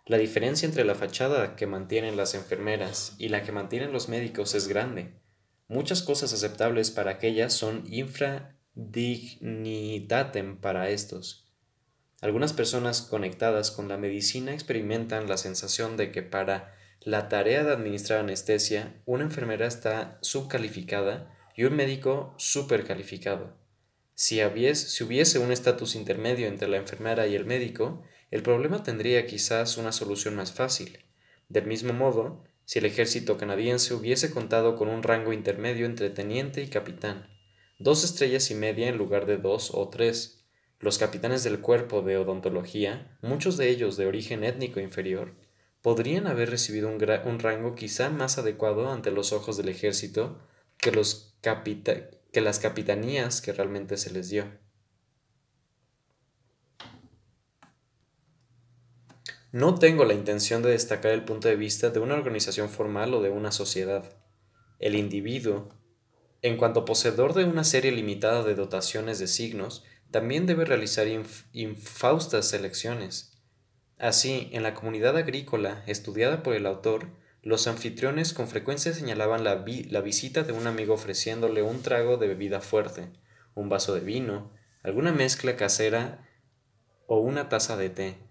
[0.06, 4.54] La diferencia entre la fachada que mantienen las enfermeras y la que mantienen los médicos
[4.54, 5.12] es grande.
[5.68, 11.46] Muchas cosas aceptables para aquellas son infradignitatem para estos
[12.22, 17.72] algunas personas conectadas con la medicina experimentan la sensación de que para la tarea de
[17.72, 23.56] administrar anestesia, una enfermera está subcalificada y un médico supercalificado.
[24.14, 24.40] Si,
[24.74, 29.76] si hubiese un estatus intermedio entre la enfermera y el médico, el problema tendría quizás
[29.76, 31.04] una solución más fácil.
[31.48, 36.62] Del mismo modo, si el ejército canadiense hubiese contado con un rango intermedio entre teniente
[36.62, 37.28] y capitán,
[37.78, 40.44] dos estrellas y media en lugar de dos o tres,
[40.80, 45.34] los capitanes del cuerpo de odontología, muchos de ellos de origen étnico inferior,
[45.80, 50.40] podrían haber recibido un, rango quizá más adecuado ante los ojos del ejército
[50.78, 54.46] que, las capitanías que realmente se les dio.
[59.52, 63.22] No tengo la intención de destacar el punto de vista de una organización formal o
[63.22, 64.04] de una sociedad.
[64.78, 65.68] El individuo,
[66.42, 71.06] en cuanto poseedor de una serie limitada de dotaciones de signos, también debe realizar
[71.52, 73.40] infaustas selecciones.
[73.98, 77.08] Así, en la comunidad agrícola estudiada por el autor,
[77.42, 82.26] los anfitriones con frecuencia señalaban la, la visita de un amigo ofreciéndole un trago de
[82.26, 83.12] bebida fuerte,
[83.54, 86.28] un vaso de vino, alguna mezcla casera
[87.06, 88.25] o una taza de té.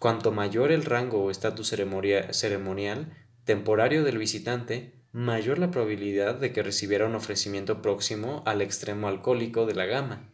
[0.00, 3.12] Cuanto mayor el rango o estatus ceremonial
[3.44, 9.66] temporario del visitante, mayor la probabilidad de que recibiera un ofrecimiento próximo al extremo alcohólico
[9.66, 10.32] de la gama.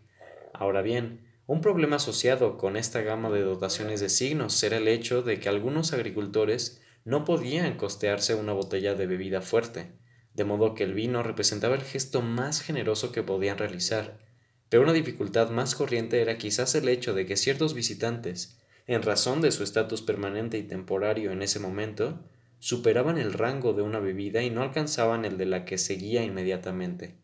[0.55, 5.23] Ahora bien, un problema asociado con esta gama de dotaciones de signos era el hecho
[5.23, 9.91] de que algunos agricultores no podían costearse una botella de bebida fuerte,
[10.33, 14.21] de modo que el vino representaba el gesto más generoso que podían realizar.
[14.69, 19.41] Pero una dificultad más corriente era quizás el hecho de que ciertos visitantes, en razón
[19.41, 22.21] de su estatus permanente y temporario en ese momento,
[22.59, 27.17] superaban el rango de una bebida y no alcanzaban el de la que seguía inmediatamente.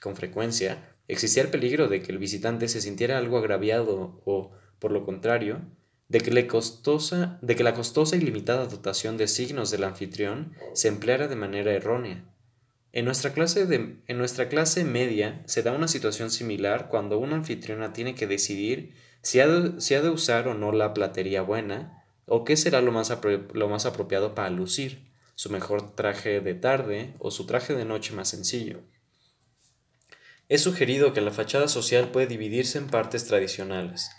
[0.00, 4.90] Con frecuencia, Existía el peligro de que el visitante se sintiera algo agraviado o, por
[4.90, 5.60] lo contrario,
[6.08, 10.52] de que, le costosa, de que la costosa y limitada dotación de signos del anfitrión
[10.72, 12.24] se empleara de manera errónea.
[12.92, 17.36] En nuestra, clase de, en nuestra clase media se da una situación similar cuando una
[17.36, 21.42] anfitriona tiene que decidir si ha, de, si ha de usar o no la platería
[21.42, 23.12] buena, o qué será lo más,
[23.52, 28.14] lo más apropiado para lucir, su mejor traje de tarde o su traje de noche
[28.14, 28.80] más sencillo.
[30.48, 34.10] Es sugerido que la fachada social puede dividirse en partes tradicionales,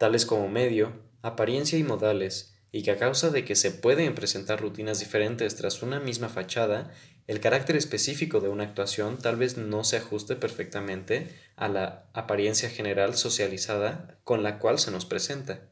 [0.00, 0.92] tales como medio,
[1.22, 5.82] apariencia y modales, y que a causa de que se pueden presentar rutinas diferentes tras
[5.82, 6.92] una misma fachada,
[7.26, 12.70] el carácter específico de una actuación tal vez no se ajuste perfectamente a la apariencia
[12.70, 15.68] general socializada con la cual se nos presenta.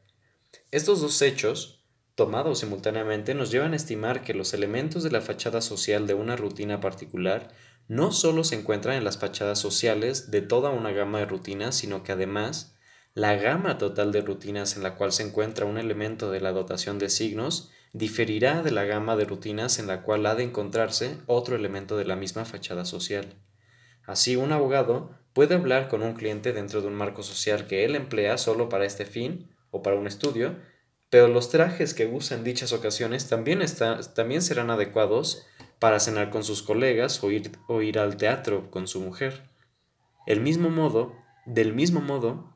[0.71, 1.83] Estos dos hechos,
[2.15, 6.35] tomados simultáneamente, nos llevan a estimar que los elementos de la fachada social de una
[6.35, 7.53] rutina particular
[7.87, 12.03] no solo se encuentran en las fachadas sociales de toda una gama de rutinas, sino
[12.03, 12.75] que además
[13.13, 16.99] la gama total de rutinas en la cual se encuentra un elemento de la dotación
[16.99, 21.55] de signos diferirá de la gama de rutinas en la cual ha de encontrarse otro
[21.55, 23.35] elemento de la misma fachada social.
[24.05, 27.95] Así, un abogado puede hablar con un cliente dentro de un marco social que él
[27.95, 30.57] emplea solo para este fin o para un estudio,
[31.09, 33.63] pero los trajes que usa en dichas ocasiones también,
[34.13, 35.47] también serán adecuados
[35.79, 39.49] para cenar con sus colegas o ir, o ir al teatro con su mujer.
[40.27, 42.54] El mismo modo, del mismo modo,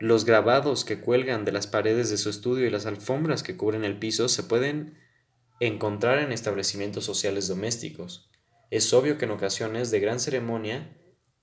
[0.00, 3.84] los grabados que cuelgan de las paredes de su estudio y las alfombras que cubren
[3.84, 4.98] el piso se pueden
[5.60, 8.30] encontrar en establecimientos sociales domésticos.
[8.70, 10.96] Es obvio que en ocasiones de gran ceremonia,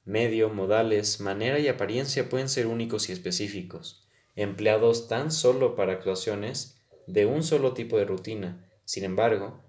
[0.06, 6.82] medio, modales, manera y apariencia pueden ser únicos y específicos, empleados tan solo para actuaciones
[7.06, 8.68] de un solo tipo de rutina.
[8.86, 9.64] Sin embargo,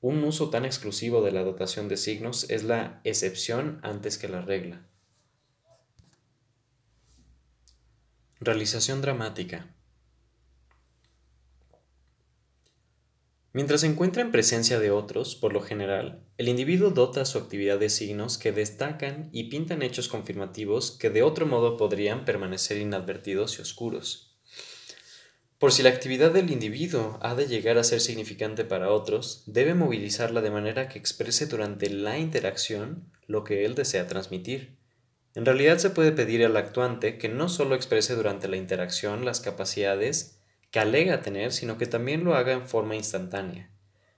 [0.00, 4.40] un uso tan exclusivo de la dotación de signos es la excepción antes que la
[4.40, 4.89] regla.
[8.42, 9.66] Realización dramática.
[13.52, 17.78] Mientras se encuentra en presencia de otros, por lo general, el individuo dota su actividad
[17.78, 23.58] de signos que destacan y pintan hechos confirmativos que de otro modo podrían permanecer inadvertidos
[23.58, 24.40] y oscuros.
[25.58, 29.74] Por si la actividad del individuo ha de llegar a ser significante para otros, debe
[29.74, 34.79] movilizarla de manera que exprese durante la interacción lo que él desea transmitir.
[35.34, 39.40] En realidad se puede pedir al actuante que no solo exprese durante la interacción las
[39.40, 40.40] capacidades
[40.70, 43.70] que alega tener, sino que también lo haga en forma instantánea.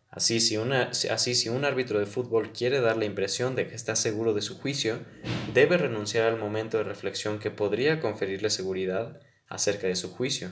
[0.09, 3.96] Así si, así, si un árbitro de fútbol quiere dar la impresión de que está
[3.96, 5.01] seguro de su juicio,
[5.55, 10.51] debe renunciar al momento de reflexión que podría conferirle seguridad acerca de su juicio.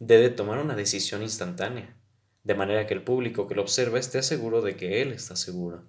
[0.00, 1.96] Debe tomar una decisión instantánea,
[2.42, 5.84] de manera que el público que lo observa esté seguro de que él está seguro.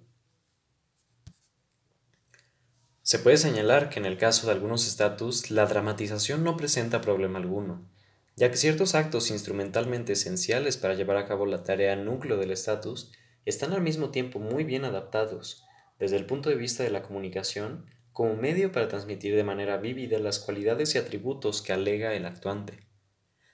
[3.08, 7.38] Se puede señalar que en el caso de algunos estatus, la dramatización no presenta problema
[7.38, 7.88] alguno,
[8.36, 13.10] ya que ciertos actos instrumentalmente esenciales para llevar a cabo la tarea núcleo del estatus
[13.46, 15.64] están al mismo tiempo muy bien adaptados,
[15.98, 20.18] desde el punto de vista de la comunicación, como medio para transmitir de manera vívida
[20.18, 22.86] las cualidades y atributos que alega el actuante.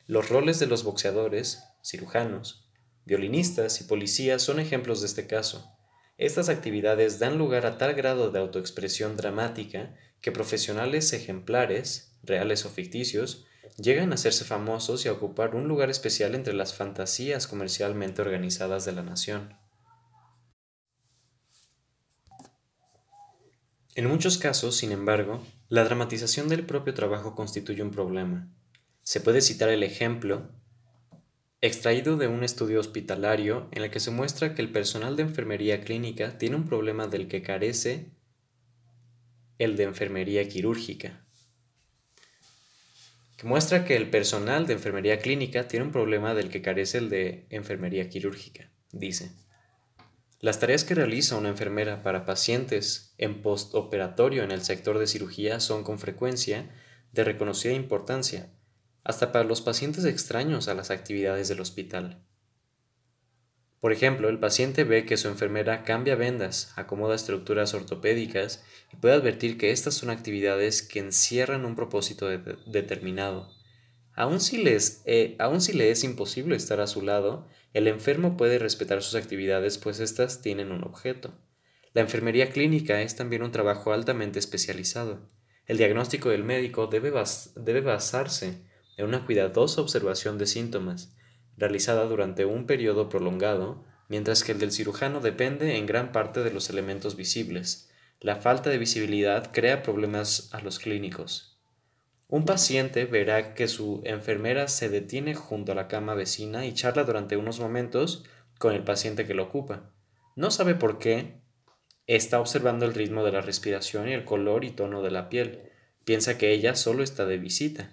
[0.09, 2.69] Los roles de los boxeadores, cirujanos,
[3.05, 5.74] violinistas y policías son ejemplos de este caso,
[6.17, 12.71] estas actividades dan lugar a tal grado de autoexpresión dramática que profesionales ejemplares, reales o
[12.71, 13.45] ficticios,
[13.77, 18.85] llegan a hacerse famosos y a ocupar un lugar especial entre las fantasías comercialmente organizadas
[18.85, 19.57] de la nación.
[23.97, 28.49] En muchos casos, sin embargo, la dramatización del propio trabajo constituye un problema.
[29.03, 30.51] Se puede citar el ejemplo
[31.67, 35.81] extraído de un estudio hospitalario en el que se muestra que el personal de enfermería
[35.81, 38.11] clínica tiene un problema del que carece
[39.59, 41.25] el de enfermería quirúrgica.
[43.39, 47.09] Que muestra que el personal de enfermería clínica tiene un problema del que carece el
[47.09, 48.71] de enfermería quirúrgica.
[48.93, 49.33] Dice,
[50.41, 55.61] las tareas que realiza una enfermera para pacientes en postoperatorio en el sector de cirugía
[55.61, 56.69] son con frecuencia
[57.13, 58.51] de reconocida importancia,
[59.05, 62.25] hasta para los pacientes extraños a las actividades del hospital.
[63.81, 69.15] Por ejemplo, el paciente ve que su enfermera cambia vendas, acomoda estructuras ortopédicas y puede
[69.15, 72.27] advertir que estas son actividades que encierran un propósito
[72.65, 73.53] determinado.
[74.15, 78.59] Aun si, les, eh, si le es imposible estar a su lado, el enfermo puede
[78.59, 81.35] respetar sus actividades pues éstas tienen un objeto.
[81.93, 85.29] La enfermería clínica es también un trabajo altamente especializado.
[85.67, 87.13] El diagnóstico del médico debe,
[87.57, 88.63] debe basarse
[88.97, 91.15] en una cuidadosa observación de síntomas,
[91.57, 96.53] realizada durante un periodo prolongado, mientras que el del cirujano depende en gran parte de
[96.53, 97.91] los elementos visibles.
[98.21, 101.61] La falta de visibilidad crea problemas a los clínicos.
[102.29, 107.05] Un paciente verá que su enfermera se detiene junto a la cama vecina y charla
[107.05, 108.25] durante unos momentos
[108.59, 109.93] con el paciente que lo ocupa.
[110.37, 111.43] No sabe por qué,
[112.07, 115.71] está observando el ritmo de la respiración y el color y tono de la piel.
[116.05, 117.93] Piensa que ella solo está de visita.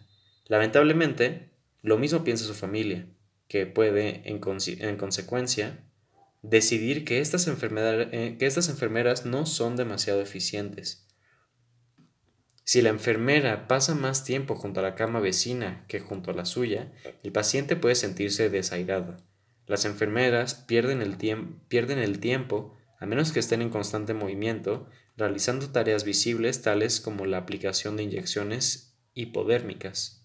[0.52, 1.50] Lamentablemente,
[1.82, 3.08] lo mismo piensa su familia,
[3.48, 4.38] que puede, en,
[4.98, 5.80] consecuencia,
[6.42, 11.08] decidir que estas, eh, que estas enfermeras no son demasiado eficientes.
[12.66, 16.44] Si la enfermera pasa más tiempo junto a la cama vecina que junto a la
[16.44, 16.92] suya,
[17.24, 19.16] el paciente puede sentirse desairado.
[19.68, 21.16] Las enfermeras pierden el,
[21.70, 27.26] pierden el tiempo, a menos que estén en constante movimiento, realizando tareas visibles tales como
[27.26, 30.21] la aplicación de inyecciones hipodérmicas.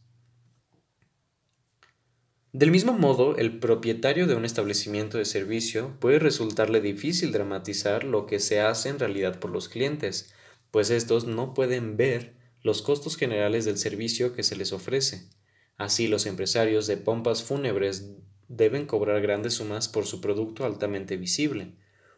[2.57, 8.25] Del mismo modo, el propietario de un establecimiento de servicio puede resultarle difícil dramatizar lo
[8.25, 10.33] que se hace en realidad por los clientes,
[10.71, 15.29] pues estos no pueden ver los costos generales del servicio que se les ofrece.
[15.77, 18.13] Así, los empresarios de pompas fúnebres
[18.49, 21.75] deben cobrar grandes sumas por su producto altamente visible.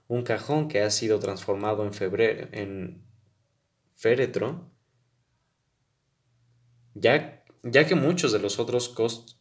[0.07, 3.03] Un cajón que ha sido transformado en, febrero, en
[3.97, 4.71] féretro,
[6.95, 8.89] ya, ya que muchos de los otros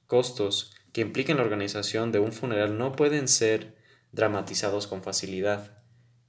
[0.07, 3.77] costos que implican la organización de un funeral no pueden ser
[4.11, 5.77] dramatizados con facilidad.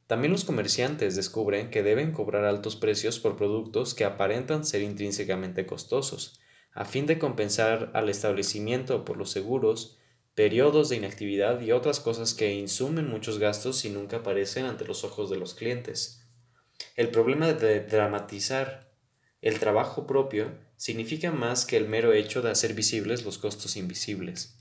[0.06, 5.64] También los comerciantes descubren que deben cobrar altos precios por productos que aparentan ser intrínsecamente
[5.64, 6.38] costosos,
[6.74, 9.96] a fin de compensar al establecimiento por los seguros,
[10.34, 15.02] periodos de inactividad y otras cosas que insumen muchos gastos y nunca aparecen ante los
[15.02, 16.28] ojos de los clientes.
[16.94, 18.92] El problema de dramatizar
[19.40, 24.57] el trabajo propio significa más que el mero hecho de hacer visibles los costos invisibles.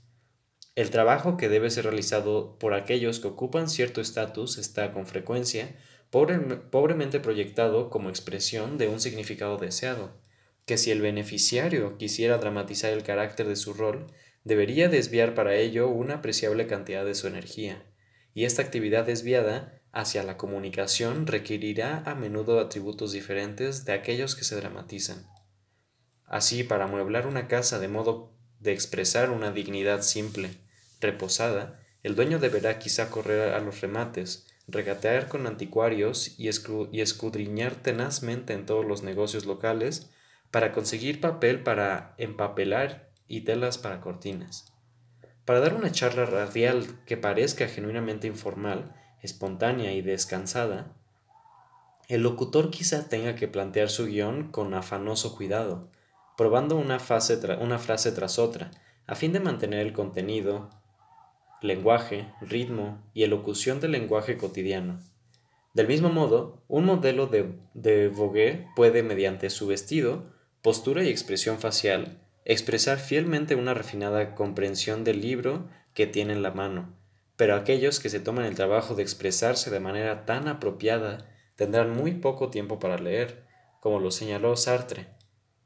[0.78, 5.74] El trabajo que debe ser realizado por aquellos que ocupan cierto estatus está con frecuencia
[6.10, 10.20] pobremente proyectado como expresión de un significado deseado,
[10.66, 14.06] que si el beneficiario quisiera dramatizar el carácter de su rol,
[14.44, 17.84] debería desviar para ello una apreciable cantidad de su energía,
[18.32, 24.44] y esta actividad desviada hacia la comunicación requerirá a menudo atributos diferentes de aquellos que
[24.44, 25.26] se dramatizan.
[26.24, 30.50] Así, para amueblar una casa de modo de expresar una dignidad simple,
[31.00, 38.52] reposada, el dueño deberá quizá correr a los remates, regatear con anticuarios y, escudriñar tenazmente
[38.52, 40.10] en todos los negocios locales
[40.50, 44.72] para conseguir papel para empapelar y telas para cortinas.
[45.44, 50.94] Para dar una charla radial que parezca genuinamente informal, espontánea y descansada,
[52.08, 55.90] el locutor quizá tenga que plantear su guion con afanoso cuidado,
[56.36, 56.98] probando una,
[57.60, 58.70] una frase tras otra,
[59.06, 60.70] a fin de mantener el contenido,
[61.62, 65.00] lenguaje, ritmo y elocución del lenguaje cotidiano.
[65.74, 70.32] Del mismo modo, un modelo de, de Vogue puede, mediante su vestido,
[70.62, 76.50] postura y expresión facial, expresar fielmente una refinada comprensión del libro que tiene en la
[76.50, 76.96] mano,
[77.36, 82.14] pero aquellos que se toman el trabajo de expresarse de manera tan apropiada tendrán muy
[82.14, 83.44] poco tiempo para leer,
[83.80, 85.08] como lo señaló Sartre.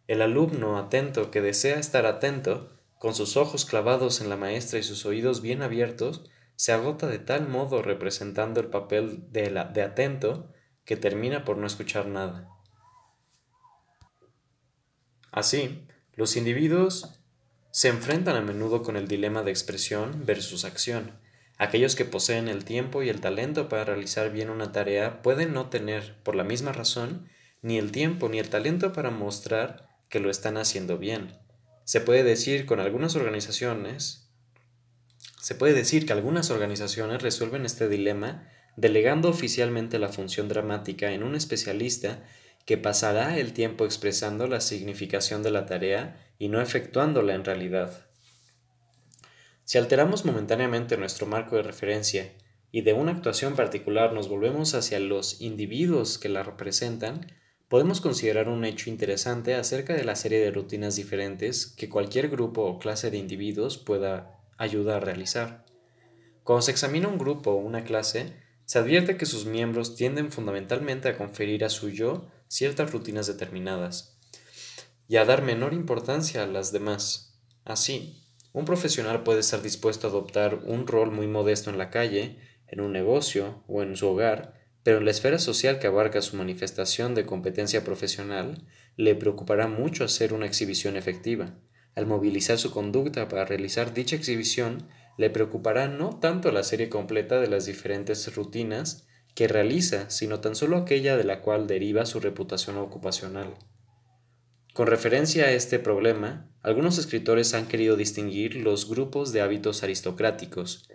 [0.07, 2.71] El alumno atento que desea estar atento
[3.03, 6.23] con sus ojos clavados en la maestra y sus oídos bien abiertos,
[6.55, 10.53] se agota de tal modo representando el papel de, de atento
[10.85, 12.49] que termina por no escuchar nada.
[15.33, 15.85] Así,
[16.15, 17.19] los individuos
[17.73, 21.19] se enfrentan a menudo con el dilema de expresión versus acción.
[21.59, 25.71] Aquellos que poseen el tiempo y el talento para realizar bien una tarea pueden no
[25.71, 27.29] tener, por la misma razón,
[27.63, 31.42] ni el tiempo ni el talento para mostrar que lo están haciendo bien.
[31.85, 34.31] Se puede decir con algunas organizaciones,
[35.41, 41.23] se puede decir que algunas organizaciones resuelven este dilema delegando oficialmente la función dramática en
[41.23, 42.23] un especialista
[42.65, 48.07] que pasará el tiempo expresando la significación de la tarea y no efectuándola en realidad.
[49.65, 52.33] Si alteramos momentáneamente nuestro marco de referencia
[52.71, 57.27] y de una actuación particular nos volvemos hacia los individuos que la representan,
[57.73, 62.65] podemos considerar un hecho interesante acerca de la serie de rutinas diferentes que cualquier grupo
[62.65, 65.65] o clase de individuos pueda ayudar a realizar.
[66.45, 71.09] Cuando se examina un grupo o una clase, se advierte que sus miembros tienden fundamentalmente
[71.09, 74.19] a conferir a su yo ciertas rutinas determinadas
[75.09, 77.41] y a dar menor importancia a las demás.
[77.65, 82.37] Así, un profesional puede estar dispuesto a adoptar un rol muy modesto en la calle,
[82.67, 86.37] en un negocio o en su hogar, pero en la esfera social que abarca su
[86.37, 88.67] manifestación de competencia profesional,
[88.97, 91.55] le preocupará mucho hacer una exhibición efectiva.
[91.95, 97.41] Al movilizar su conducta para realizar dicha exhibición, le preocupará no tanto la serie completa
[97.41, 102.21] de las diferentes rutinas que realiza, sino tan solo aquella de la cual deriva su
[102.21, 103.55] reputación ocupacional.
[104.75, 110.89] Con referencia a este problema, algunos escritores han querido distinguir los grupos de hábitos aristocráticos,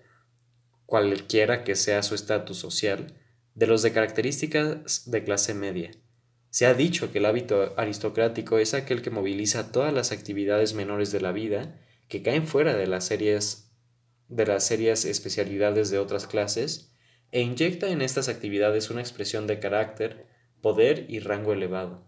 [0.86, 3.14] cualquiera que sea su estatus social,
[3.58, 5.90] de los de características de clase media.
[6.52, 11.12] Se ha dicho que el hábito aristocrático es aquel que moviliza todas las actividades menores
[11.12, 13.72] de la vida que caen fuera de las series
[14.28, 16.94] de las serias especialidades de otras clases
[17.32, 20.28] e inyecta en estas actividades una expresión de carácter,
[20.62, 22.06] poder y rango elevado.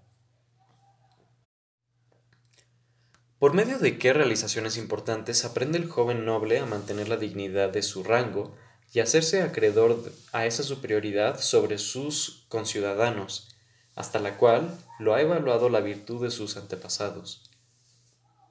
[3.39, 7.82] ¿Por medio de qué realizaciones importantes aprende el joven noble a mantener la dignidad de
[7.82, 8.56] su rango
[8.92, 13.50] y hacerse acreedor a esa superioridad sobre sus conciudadanos,
[13.96, 17.50] hasta la cual lo ha evaluado la virtud de sus antepasados?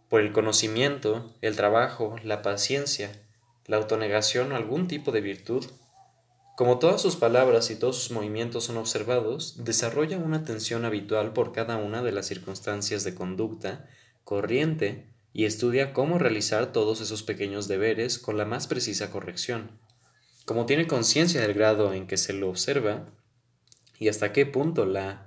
[0.08, 3.12] Por el conocimiento, el trabajo, la paciencia,
[3.66, 5.64] la autonegación o algún tipo de virtud,
[6.56, 11.52] como todas sus palabras y todos sus movimientos son observados, desarrolla una atención habitual por
[11.52, 13.88] cada una de las circunstancias de conducta
[14.24, 19.78] corriente y estudia cómo realizar todos esos pequeños deberes con la más precisa corrección.
[20.48, 23.12] Como tiene conciencia del grado en que se lo observa
[23.98, 25.26] y hasta qué punto la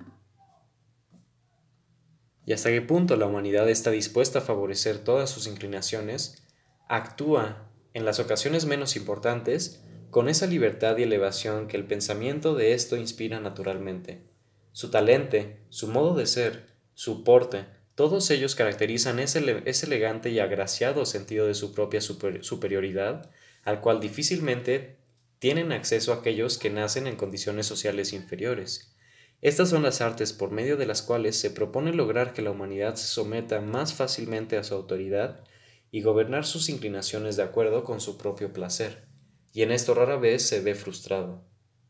[2.43, 6.41] y hasta qué punto la humanidad está dispuesta a favorecer todas sus inclinaciones,
[6.89, 12.74] actúa en las ocasiones menos importantes con esa libertad y elevación que el pensamiento de
[12.74, 14.24] esto inspira naturalmente.
[14.72, 16.65] Su talente, su modo de ser,
[16.95, 23.30] su porte, todos ellos caracterizan ese, ese elegante y agraciado sentido de su propia superioridad,
[23.63, 24.99] al cual difícilmente
[25.41, 28.95] tienen acceso aquellos que nacen en condiciones sociales inferiores.
[29.41, 32.93] Estas son las artes por medio de las cuales se propone lograr que la humanidad
[32.93, 35.43] se someta más fácilmente a su autoridad
[35.89, 39.07] y gobernar sus inclinaciones de acuerdo con su propio placer,
[39.51, 41.43] y en esto rara vez se ve frustrado.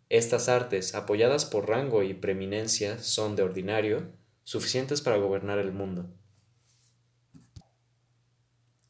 [0.08, 4.14] Estas artes, apoyadas por rango y preeminencia, son, de ordinario,
[4.46, 6.10] suficientes para gobernar el mundo.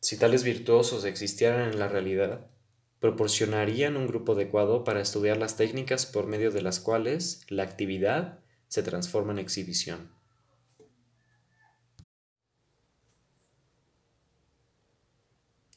[0.02, 2.52] Si tales virtuosos existieran en la realidad,
[3.02, 8.40] proporcionarían un grupo adecuado para estudiar las técnicas por medio de las cuales la actividad
[8.68, 10.12] se transforma en exhibición.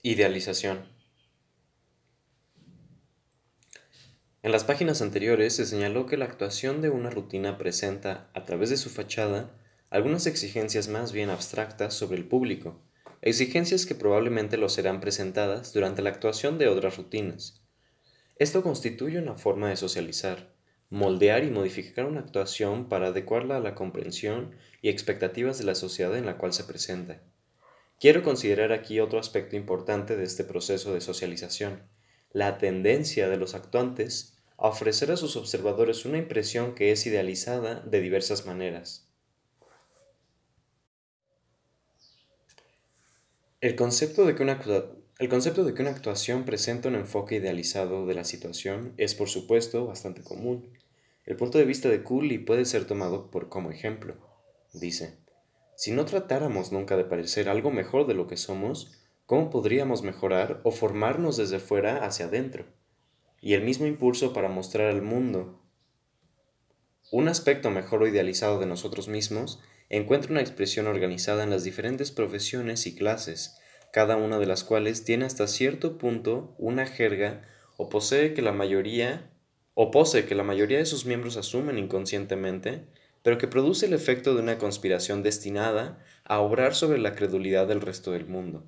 [0.03, 0.87] Idealización.
[4.43, 8.68] En las páginas anteriores se señaló que la actuación de una rutina presenta, a través
[8.68, 9.59] de su fachada,
[9.89, 12.83] algunas exigencias más bien abstractas sobre el público,
[13.25, 17.62] exigencias que probablemente lo serán presentadas durante la actuación de otras rutinas.
[18.37, 20.53] Esto constituye una forma de socializar,
[20.91, 24.51] moldear y modificar una actuación para adecuarla a la comprensión
[24.83, 27.22] y expectativas de la sociedad en la cual se presenta.
[27.99, 31.83] Quiero considerar aquí otro aspecto importante de este proceso de socialización,
[32.31, 37.81] la tendencia de los actuantes a ofrecer a sus observadores una impresión que es idealizada
[37.81, 39.04] de diversas maneras.
[43.65, 44.61] El concepto, de que una,
[45.19, 49.31] el concepto de que una actuación presenta un enfoque idealizado de la situación es, por
[49.31, 50.69] supuesto, bastante común.
[51.25, 54.17] El punto de vista de Cooley puede ser tomado por como ejemplo.
[54.75, 55.17] Dice,
[55.77, 60.61] si no tratáramos nunca de parecer algo mejor de lo que somos, ¿cómo podríamos mejorar
[60.62, 62.67] o formarnos desde fuera hacia adentro?
[63.41, 65.62] Y el mismo impulso para mostrar al mundo
[67.11, 69.59] un aspecto mejor o idealizado de nosotros mismos
[69.89, 73.59] encuentra una expresión organizada en las diferentes profesiones y clases,
[73.93, 77.43] cada una de las cuales tiene hasta cierto punto una jerga
[77.76, 79.30] o posee que la mayoría
[79.74, 82.85] o posee que la mayoría de sus miembros asumen inconscientemente,
[83.22, 87.80] pero que produce el efecto de una conspiración destinada a obrar sobre la credulidad del
[87.80, 88.64] resto del mundo.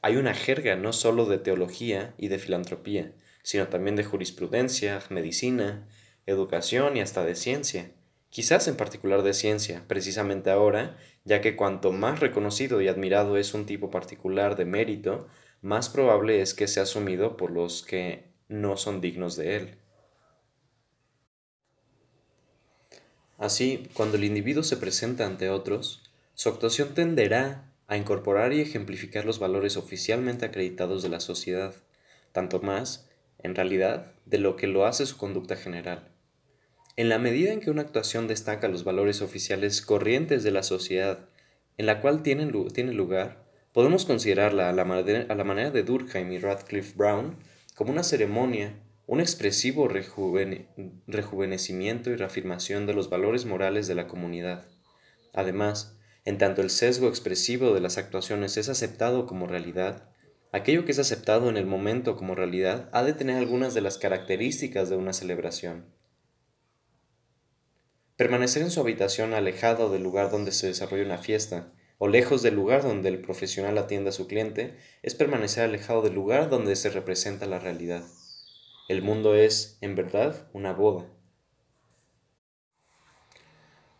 [0.00, 5.88] Hay una jerga no sólo de teología y de filantropía, sino también de jurisprudencia, medicina,
[6.26, 7.90] educación y hasta de ciencia
[8.30, 13.54] quizás en particular de ciencia, precisamente ahora, ya que cuanto más reconocido y admirado es
[13.54, 15.28] un tipo particular de mérito,
[15.60, 19.78] más probable es que sea asumido por los que no son dignos de él.
[23.38, 26.02] Así, cuando el individuo se presenta ante otros,
[26.34, 31.74] su actuación tenderá a incorporar y ejemplificar los valores oficialmente acreditados de la sociedad,
[32.32, 33.08] tanto más,
[33.38, 36.17] en realidad, de lo que lo hace su conducta general.
[36.98, 41.28] En la medida en que una actuación destaca los valores oficiales corrientes de la sociedad
[41.76, 46.32] en la cual tiene, tiene lugar, podemos considerarla a la, a la, manera de Durkheim
[46.32, 47.36] y Radcliffe Brown
[47.76, 48.74] como una ceremonia,
[49.06, 54.66] un expresivo rejuvenecimiento y reafirmación de los valores morales de la comunidad.
[55.32, 60.08] Además, en tanto el sesgo expresivo de las actuaciones es aceptado como realidad,
[60.50, 63.98] aquello que es aceptado en el momento como realidad ha de tener algunas de las
[63.98, 65.96] características de una celebración.
[68.18, 72.56] Permanecer en su habitación alejado del lugar donde se desarrolla una fiesta, o lejos del
[72.56, 76.90] lugar donde el profesional atiende a su cliente, es permanecer alejado del lugar donde se
[76.90, 78.02] representa la realidad.
[78.88, 81.06] El mundo es, en verdad, una boda.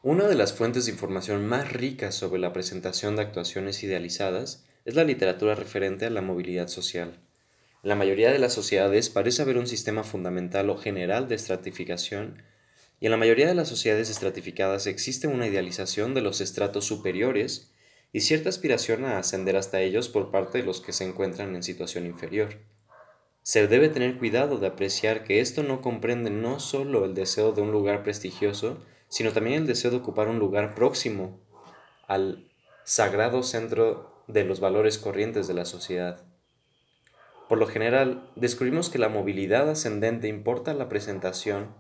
[0.03, 4.97] Una de las fuentes de información más ricas sobre la presentación de actuaciones idealizadas es
[4.97, 7.21] la literatura referente a la movilidad social.
[7.85, 12.43] En la mayoría de las sociedades parece haber un sistema fundamental o general de estratificación,
[13.01, 17.73] y en la mayoría de las sociedades estratificadas existe una idealización de los estratos superiores
[18.13, 21.63] y cierta aspiración a ascender hasta ellos por parte de los que se encuentran en
[21.63, 22.59] situación inferior.
[23.43, 27.63] Se debe tener cuidado de apreciar que esto no comprende no solo el deseo de
[27.63, 28.79] un lugar prestigioso,
[29.09, 31.41] sino también el deseo de ocupar un lugar próximo
[32.07, 32.51] al
[32.85, 36.25] sagrado centro de los valores corrientes de la sociedad.
[37.49, 41.75] Por lo general, descubrimos que la movilidad ascendente importa la presentación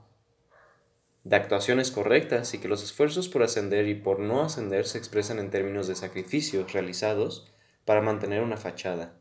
[1.28, 5.38] de actuaciones correctas y que los esfuerzos por ascender y por no ascender se expresan
[5.38, 7.52] en términos de sacrificios realizados
[7.84, 9.12] para mantener una fachada.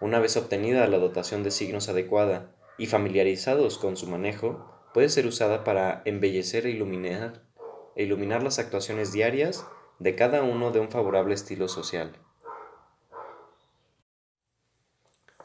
[0.00, 5.26] Una vez obtenida la dotación de signos adecuada y familiarizados con su manejo, puede ser
[5.26, 7.42] usada para embellecer e iluminar,
[7.96, 9.66] e iluminar las actuaciones diarias
[9.98, 12.16] de cada uno de un favorable estilo social.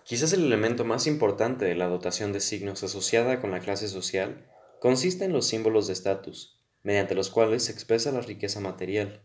[0.04, 4.46] Quizás el elemento más importante de la dotación de signos asociada con la clase social
[4.80, 9.22] consiste en los símbolos de estatus, mediante los cuales se expresa la riqueza material.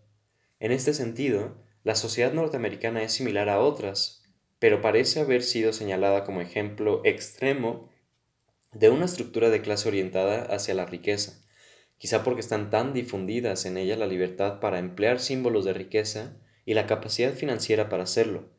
[0.61, 4.23] En este sentido, la sociedad norteamericana es similar a otras,
[4.59, 7.91] pero parece haber sido señalada como ejemplo extremo
[8.73, 11.45] de una estructura de clase orientada hacia la riqueza,
[11.99, 16.75] quizá porque están tan difundidas en ella la libertad para emplear símbolos de riqueza y
[16.75, 18.51] la capacidad financiera para hacerlo,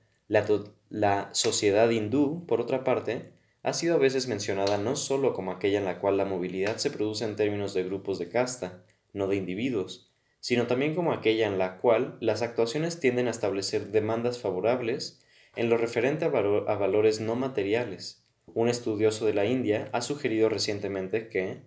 [0.89, 3.33] la, sociedad hindú, por otra parte,
[3.63, 6.91] ha sido a veces mencionada no sólo como aquella en la cual la movilidad se
[6.91, 8.83] produce en términos de grupos de casta,
[9.13, 10.11] no de individuos,
[10.41, 15.21] sino también como aquella en la cual las actuaciones tienden a establecer demandas favorables
[15.55, 18.25] en lo referente a, a valores no materiales.
[18.53, 21.61] Un estudioso de la India ha sugerido recientemente que,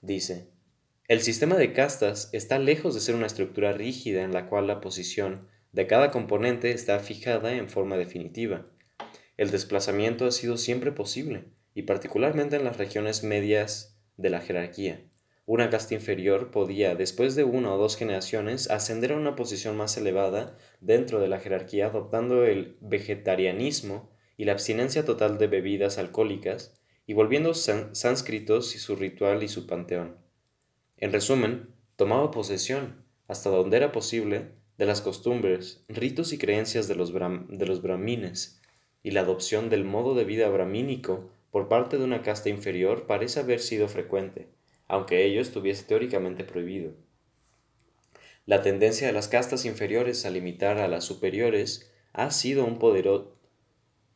[0.00, 0.48] dice,
[1.08, 4.80] el sistema de castas está lejos de ser una estructura rígida en la cual la
[4.80, 8.71] posición de cada componente está fijada en forma definitiva.
[9.36, 15.04] El desplazamiento ha sido siempre posible, y particularmente en las regiones medias de la jerarquía.
[15.44, 19.96] Una casta inferior podía, después de una o dos generaciones, ascender a una posición más
[19.96, 26.80] elevada dentro de la jerarquía adoptando el vegetarianismo y la abstinencia total de bebidas alcohólicas
[27.06, 30.18] y volviendo sánscritos y su ritual y su panteón.
[30.96, 36.94] En resumen, tomaba posesión, hasta donde era posible, de las costumbres, ritos y creencias de
[36.94, 38.61] los, de los brahmines,
[39.02, 43.40] y la adopción del modo de vida brahmínico por parte de una casta inferior parece
[43.40, 44.48] haber sido frecuente,
[44.86, 46.92] aunque ello estuviese teóricamente prohibido.
[48.46, 53.36] La tendencia de las castas inferiores a limitar a las superiores ha sido un poderoso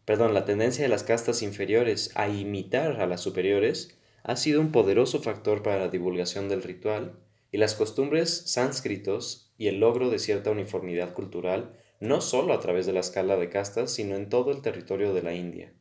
[0.07, 4.71] perdón, la tendencia de las castas inferiores a imitar a las superiores ha sido un
[4.71, 7.19] poderoso factor para la divulgación del ritual
[7.51, 12.87] y las costumbres sánscritos y el logro de cierta uniformidad cultural no solo a través
[12.87, 15.73] de la escala de castas, sino en todo el territorio de la India.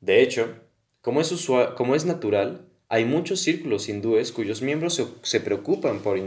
[0.00, 0.60] De hecho,
[1.00, 6.18] como es, natural, hay muchos círculos hindúes cuyos miembros se, preocupan por,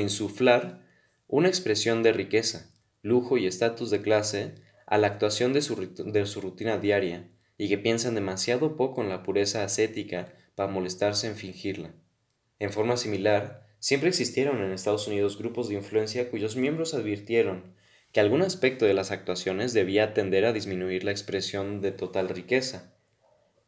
[0.00, 0.82] insuflar
[1.28, 2.70] una expresión de riqueza,
[3.02, 4.54] lujo y estatus de clase
[4.86, 7.28] a la actuación de su rutina diaria
[7.58, 11.92] y que piensan demasiado poco en la pureza ascética para molestarse en fingirla.
[12.60, 17.74] En forma similar, siempre existieron en Estados Unidos grupos de influencia cuyos miembros advirtieron
[18.12, 22.94] que algún aspecto de las actuaciones debía tender a disminuir la expresión de total riqueza,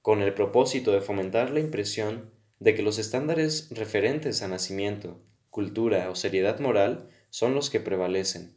[0.03, 6.09] con el propósito de fomentar la impresión de que los estándares referentes a nacimiento, cultura
[6.11, 8.57] o seriedad moral son los que prevalecen.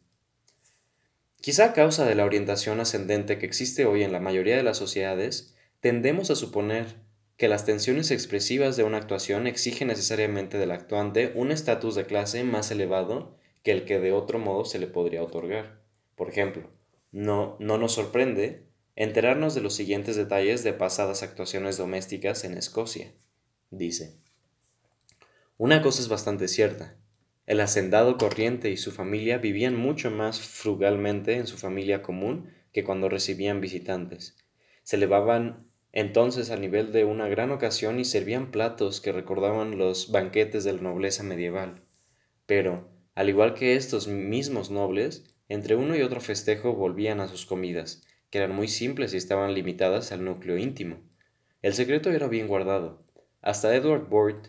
[1.42, 4.78] Quizá a causa de la orientación ascendente que existe hoy en la mayoría de las
[4.78, 7.03] sociedades, tendemos a suponer
[7.44, 12.42] que las tensiones expresivas de una actuación exigen necesariamente del actuante un estatus de clase
[12.46, 15.82] más elevado que el que de otro modo se le podría otorgar.
[16.16, 16.70] Por ejemplo,
[17.12, 18.64] no, no nos sorprende
[18.96, 23.12] enterarnos de los siguientes detalles de pasadas actuaciones domésticas en Escocia.
[23.72, 24.16] Dice,
[25.58, 26.96] una cosa es bastante cierta,
[27.46, 32.86] el hacendado corriente y su familia vivían mucho más frugalmente en su familia común que
[32.86, 34.38] cuando recibían visitantes.
[34.84, 40.12] Se elevaban entonces al nivel de una gran ocasión y servían platos que recordaban los
[40.12, 41.84] banquetes de la nobleza medieval.
[42.48, 47.46] Pero, al igual que estos mismos nobles, entre uno y otro festejo volvían a sus
[47.46, 51.00] comidas, que eran muy simples y estaban limitadas al núcleo íntimo.
[51.62, 53.04] El secreto era bien guardado.
[53.42, 54.48] Hasta Edward Bort,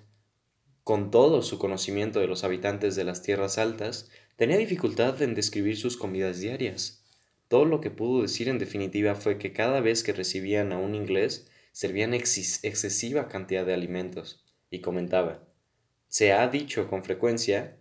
[0.82, 5.76] con todo su conocimiento de los habitantes de las tierras altas, tenía dificultad en describir
[5.76, 7.03] sus comidas diarias.
[7.48, 10.94] Todo lo que pudo decir en definitiva fue que cada vez que recibían a un
[10.94, 15.44] inglés, servían excesiva cantidad de alimentos, y comentaba,
[16.08, 17.76] se ha dicho con frecuencia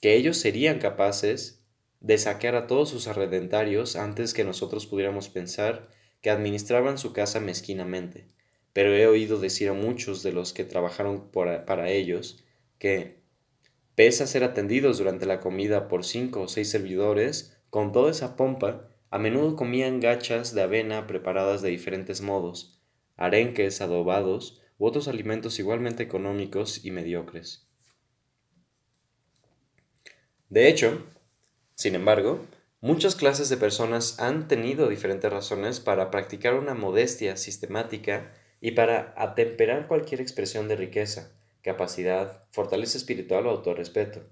[0.00, 1.62] que ellos serían capaces
[2.00, 5.88] de saquear a todos sus arrendarios antes que nosotros pudiéramos pensar
[6.20, 8.26] que administraban su casa mezquinamente.
[8.72, 12.42] Pero he oído decir a muchos de los que trabajaron para ellos
[12.78, 13.20] que,
[13.94, 18.36] pese a ser atendidos durante la comida por cinco o seis servidores, con toda esa
[18.36, 22.78] pompa, a menudo comían gachas de avena preparadas de diferentes modos,
[23.16, 27.66] arenques adobados u otros alimentos igualmente económicos y mediocres.
[30.50, 31.02] De hecho,
[31.74, 32.44] sin embargo,
[32.82, 39.14] muchas clases de personas han tenido diferentes razones para practicar una modestia sistemática y para
[39.16, 44.24] atemperar cualquier expresión de riqueza, capacidad, fortaleza espiritual o autorrespeto.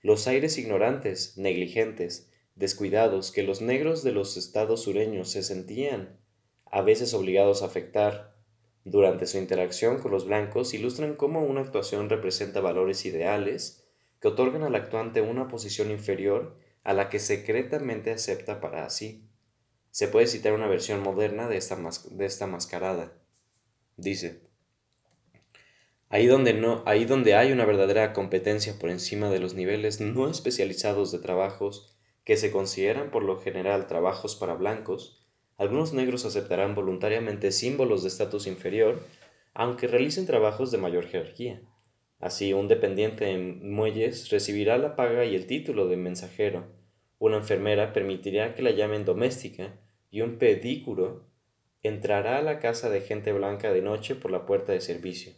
[0.00, 2.27] Los aires ignorantes, negligentes,
[2.58, 6.18] descuidados que los negros de los estados sureños se sentían
[6.66, 8.36] a veces obligados a afectar
[8.84, 13.84] durante su interacción con los blancos ilustran cómo una actuación representa valores ideales
[14.20, 19.28] que otorgan al actuante una posición inferior a la que secretamente acepta para sí.
[19.90, 21.78] Se puede citar una versión moderna de esta,
[22.10, 23.12] de esta mascarada.
[23.96, 24.42] Dice,
[26.08, 30.28] ahí donde, no, ahí donde hay una verdadera competencia por encima de los niveles no
[30.28, 31.97] especializados de trabajos
[32.28, 35.26] que se consideran por lo general trabajos para blancos,
[35.56, 39.00] algunos negros aceptarán voluntariamente símbolos de estatus inferior,
[39.54, 41.62] aunque realicen trabajos de mayor jerarquía.
[42.20, 46.66] Así, un dependiente en muelles recibirá la paga y el título de mensajero,
[47.18, 51.30] una enfermera permitirá que la llamen doméstica y un pedícuro
[51.82, 55.32] entrará a la casa de gente blanca de noche por la puerta de servicio.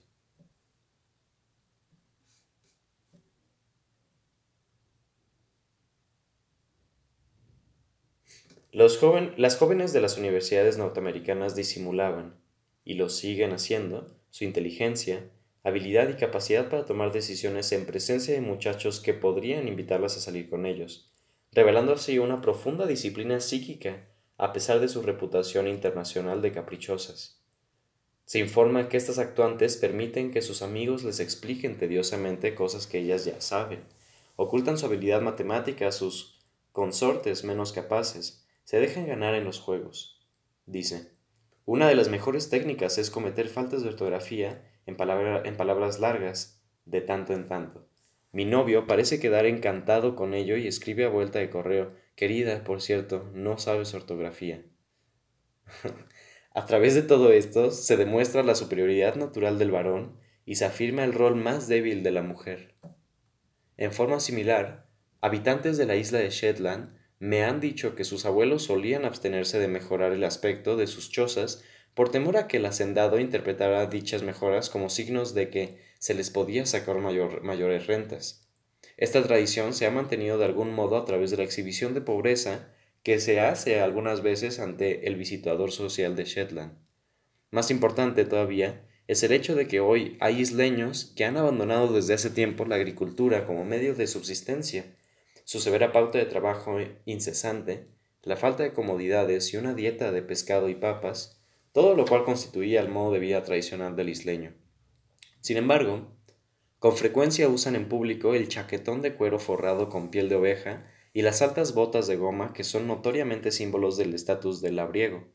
[8.72, 12.36] Las jóvenes de las universidades norteamericanas disimulaban,
[12.84, 15.30] y lo siguen haciendo, su inteligencia,
[15.62, 20.48] habilidad y capacidad para tomar decisiones en presencia de muchachos que podrían invitarlas a salir
[20.48, 21.10] con ellos,
[21.52, 24.06] revelando así una profunda disciplina psíquica
[24.38, 27.42] a pesar de su reputación internacional de caprichosas.
[28.24, 33.24] Se informa que estas actuantes permiten que sus amigos les expliquen tediosamente cosas que ellas
[33.24, 33.84] ya saben,
[34.36, 36.38] ocultan su habilidad matemática a sus
[36.72, 38.39] consortes menos capaces,
[38.70, 40.20] se dejan ganar en los juegos.
[40.64, 41.10] Dice,
[41.64, 47.32] una de las mejores técnicas es cometer faltas de ortografía en, palabras largas, de tanto
[47.32, 47.88] en tanto.
[48.30, 52.80] Mi novio parece quedar encantado con ello y escribe a vuelta de correo, querida, por
[52.80, 54.62] cierto, no sabes ortografía.
[56.54, 60.16] a través de todo esto se demuestra la superioridad natural del varón
[60.46, 62.76] y se afirma el rol más débil de la mujer.
[63.76, 64.86] En forma similar,
[65.20, 69.68] habitantes de la isla de Shetland me han dicho que sus abuelos solían abstenerse de
[69.68, 71.62] mejorar el aspecto de sus chozas
[71.94, 76.30] por temor a que el hacendado interpretara dichas mejoras como signos de que se les
[76.30, 78.48] podía sacar mayores rentas.
[78.96, 82.72] Esta tradición se ha mantenido de algún modo a través de la exhibición de pobreza
[83.02, 86.72] que se hace algunas veces ante el visitador social de Shetland.
[87.50, 92.14] Más importante todavía es el hecho de que hoy hay isleños que han abandonado desde
[92.14, 94.86] hace tiempo la agricultura como medio de subsistencia
[95.51, 97.88] su severa pauta de trabajo incesante,
[98.22, 101.42] la falta de comodidades y una dieta de pescado y papas,
[101.72, 104.55] todo lo cual constituía el modo de vida tradicional del isleño.
[105.40, 106.07] Sin embargo,
[106.78, 111.22] con frecuencia usan en público el chaquetón de cuero forrado con piel de oveja y
[111.22, 115.26] las altas botas de goma que son notoriamente símbolos del estatus del labriego.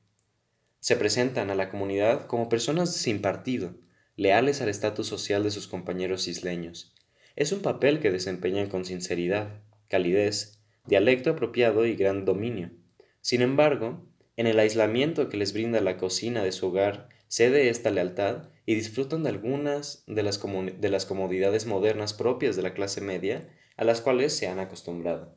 [0.80, 3.74] Se presentan a la comunidad como personas sin partido,
[4.16, 6.95] leales al estatus social de sus compañeros isleños.
[7.36, 12.71] Es un papel que desempeñan con sinceridad, calidez, dialecto apropiado y gran dominio.
[13.21, 14.05] Sin embargo,
[14.38, 18.75] en el aislamiento que les brinda la cocina de su hogar, cede esta lealtad y
[18.75, 23.83] disfrutan de algunas de las, de las comodidades modernas propias de la clase media a
[23.83, 25.36] las cuales se han acostumbrado.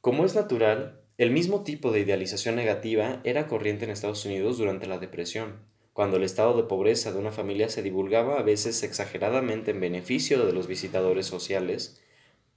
[0.00, 4.86] Como es natural, el mismo tipo de idealización negativa era corriente en Estados Unidos durante
[4.86, 5.60] la Depresión,
[5.92, 10.46] cuando el estado de pobreza de una familia se divulgaba a veces exageradamente en beneficio
[10.46, 12.00] de los visitadores sociales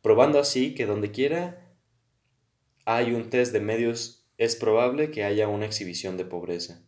[0.03, 1.73] probando así que donde quiera
[2.85, 6.83] hay un test de medios es probable que haya una exhibición de pobreza.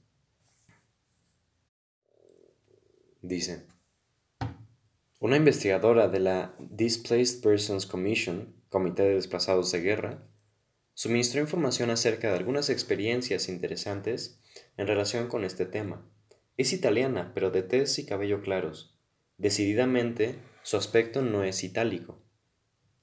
[3.22, 3.66] Dice,
[5.20, 10.28] una investigadora de la Displaced Persons Commission, Comité de Desplazados de Guerra,
[10.94, 14.42] suministró información acerca de algunas experiencias interesantes
[14.76, 16.06] en relación con este tema.
[16.58, 19.00] Es italiana, pero de tez y cabello claros.
[19.38, 22.25] Decididamente, su aspecto no es itálico.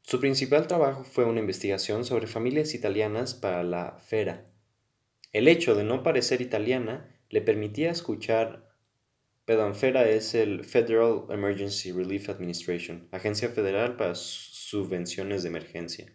[0.03, 4.46] Su principal trabajo fue una investigación sobre familias italianas para la FERA.
[5.32, 8.72] El hecho de no parecer italiana le permitía escuchar
[9.44, 16.14] Perdón, FERA es el Federal Emergency Relief Administration, agencia federal para subvenciones de emergencia.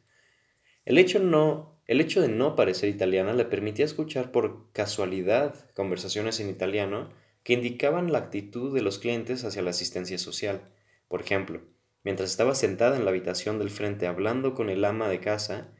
[0.86, 6.40] El hecho, no, el hecho de no parecer italiana le permitía escuchar por casualidad conversaciones
[6.40, 7.10] en italiano
[7.44, 10.62] que indicaban la actitud de los clientes hacia la asistencia social.
[11.10, 11.62] Por ejemplo,
[12.08, 15.74] mientras estaba sentada en la habitación del frente hablando con el ama de casa,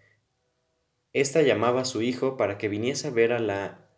[1.14, 3.90] ésta llamaba a su hijo para que viniese a ver a la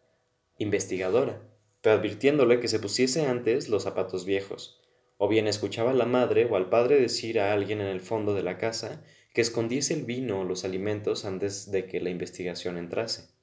[0.60, 1.42] investigadora,
[1.82, 4.80] pero advirtiéndole que se pusiese antes los zapatos viejos,
[5.18, 8.36] o bien escuchaba a la madre o al padre decir a alguien en el fondo
[8.36, 9.04] de la casa
[9.34, 13.39] que escondiese el vino o los alimentos antes de que la investigación entrase.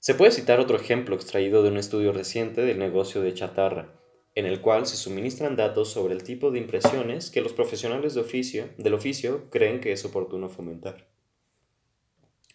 [0.00, 4.00] Se puede citar otro ejemplo extraído de un estudio reciente del negocio de chatarra,
[4.34, 8.22] en el cual se suministran datos sobre el tipo de impresiones que los profesionales de
[8.22, 11.10] oficio, del oficio creen que es oportuno fomentar.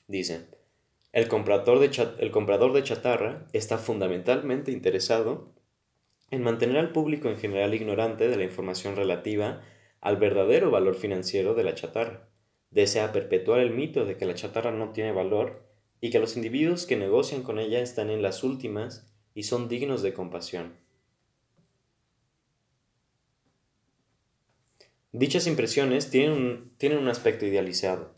[0.08, 0.48] Dice,
[1.12, 5.54] el comprador, de el comprador de chatarra está fundamentalmente interesado
[6.32, 9.62] en mantener al público en general ignorante de la información relativa
[10.02, 12.28] al verdadero valor financiero de la chatarra.
[12.72, 16.86] Desea perpetuar el mito de que la chatarra no tiene valor y que los individuos
[16.86, 20.74] que negocian con ella están en las últimas y son dignos de compasión.
[25.12, 28.14] Dichas impresiones tienen un, tienen un aspecto idealizado,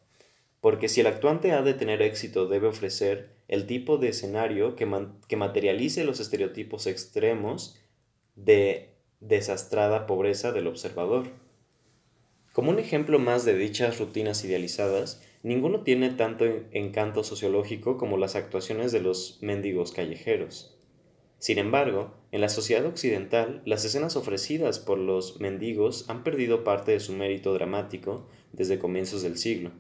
[0.61, 4.87] porque si el actuante ha de tener éxito debe ofrecer el tipo de escenario que,
[5.27, 7.79] que materialice los estereotipos extremos
[8.35, 11.27] de desastrada pobreza del observador.
[12.51, 18.35] Como un ejemplo más de dichas rutinas idealizadas, Ninguno tiene tanto encanto sociológico como las
[18.35, 20.77] actuaciones de los mendigos callejeros.
[21.39, 26.91] Sin embargo, en la sociedad occidental, las escenas ofrecidas por los mendigos han perdido parte
[26.91, 29.71] de su mérito dramático desde comienzos del siglo.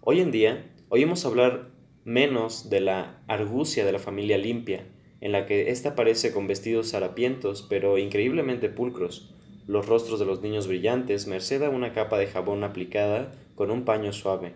[0.00, 1.70] Hoy en día, oímos hablar
[2.04, 4.86] menos de la argucia de la familia limpia,
[5.20, 9.34] en la que ésta aparece con vestidos harapientos pero increíblemente pulcros,
[9.66, 13.84] los rostros de los niños brillantes merced a una capa de jabón aplicada con un
[13.84, 14.54] paño suave,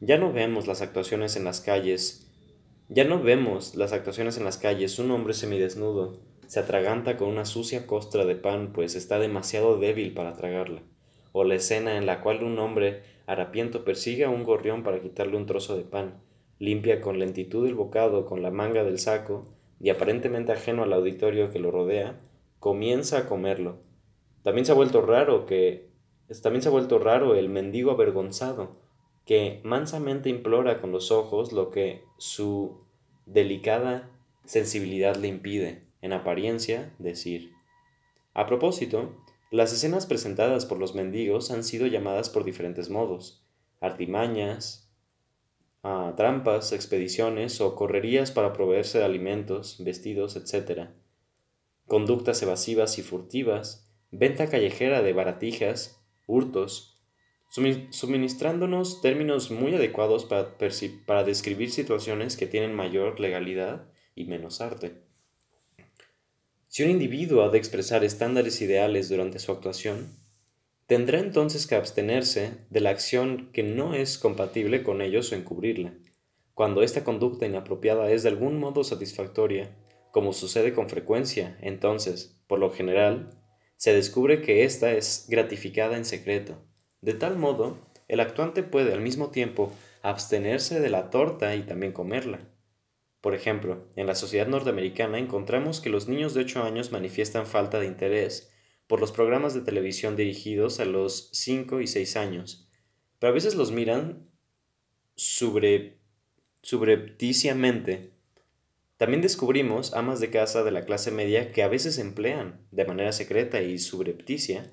[0.00, 2.26] ya no vemos las actuaciones en las calles.
[2.88, 4.98] Ya no vemos las actuaciones en las calles.
[4.98, 10.14] Un hombre semidesnudo se atraganta con una sucia costra de pan, pues está demasiado débil
[10.14, 10.82] para tragarla.
[11.32, 15.36] O la escena en la cual un hombre harapiento persigue a un gorrión para quitarle
[15.36, 16.22] un trozo de pan,
[16.58, 19.44] limpia con lentitud el bocado con la manga del saco
[19.78, 22.18] y aparentemente ajeno al auditorio que lo rodea,
[22.58, 23.82] comienza a comerlo.
[24.42, 25.90] También se ha vuelto raro que
[26.42, 28.79] también se ha vuelto raro el mendigo avergonzado,
[29.30, 32.80] que mansamente implora con los ojos lo que su
[33.26, 34.10] delicada
[34.44, 37.52] sensibilidad le impide, en apariencia, decir.
[38.34, 39.14] A propósito,
[39.52, 43.46] las escenas presentadas por los mendigos han sido llamadas por diferentes modos,
[43.80, 44.90] artimañas,
[45.84, 50.88] ah, trampas, expediciones o correrías para proveerse de alimentos, vestidos, etc.
[51.86, 56.89] Conductas evasivas y furtivas, venta callejera de baratijas, hurtos,
[57.50, 65.02] suministrándonos términos muy adecuados para, describir situaciones que tienen mayor legalidad y menos arte.
[66.68, 70.14] Si un individuo ha de expresar estándares ideales durante su actuación,
[70.86, 75.92] tendrá entonces que abstenerse de la acción que no es compatible con ellos o encubrirla.
[76.54, 79.76] Cuando esta conducta inapropiada es de algún modo satisfactoria,
[80.12, 83.30] como sucede con frecuencia, entonces, por lo general,
[83.76, 86.69] se descubre que ésta es gratificada en secreto
[87.02, 87.78] de tal modo,
[88.08, 89.72] el actuante puede al mismo tiempo
[90.02, 92.40] abstenerse de la torta y también comerla.
[93.20, 97.78] Por ejemplo, en la sociedad norteamericana encontramos que los niños de 8 años manifiestan falta
[97.78, 98.50] de interés
[98.86, 102.68] por los programas de televisión dirigidos a los 5 y 6 años,
[103.18, 104.28] pero a veces los miran
[105.14, 105.98] sobre,
[106.62, 108.10] subrepticiamente.
[108.96, 113.12] También descubrimos amas de casa de la clase media que a veces emplean, de manera
[113.12, 114.70] secreta y subrepticia,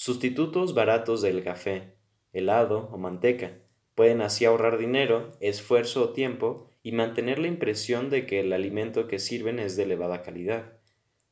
[0.00, 1.96] Sustitutos baratos del café,
[2.32, 3.58] helado o manteca
[3.96, 9.08] pueden así ahorrar dinero, esfuerzo o tiempo y mantener la impresión de que el alimento
[9.08, 10.78] que sirven es de elevada calidad.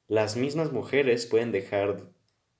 [0.09, 2.11] Las mismas mujeres pueden dejar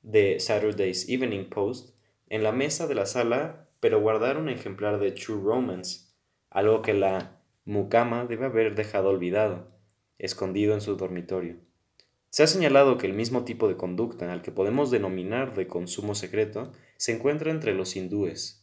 [0.03, 1.97] de Saturday's Evening Post
[2.29, 6.13] en la mesa de la sala, pero guardar un ejemplar de True Romance,
[6.51, 9.73] algo que la mucama debe haber dejado olvidado,
[10.19, 11.66] escondido en su dormitorio.
[12.37, 16.15] Se ha señalado que el mismo tipo de conducta al que podemos denominar de consumo
[16.15, 18.63] secreto se encuentra entre los hindúes.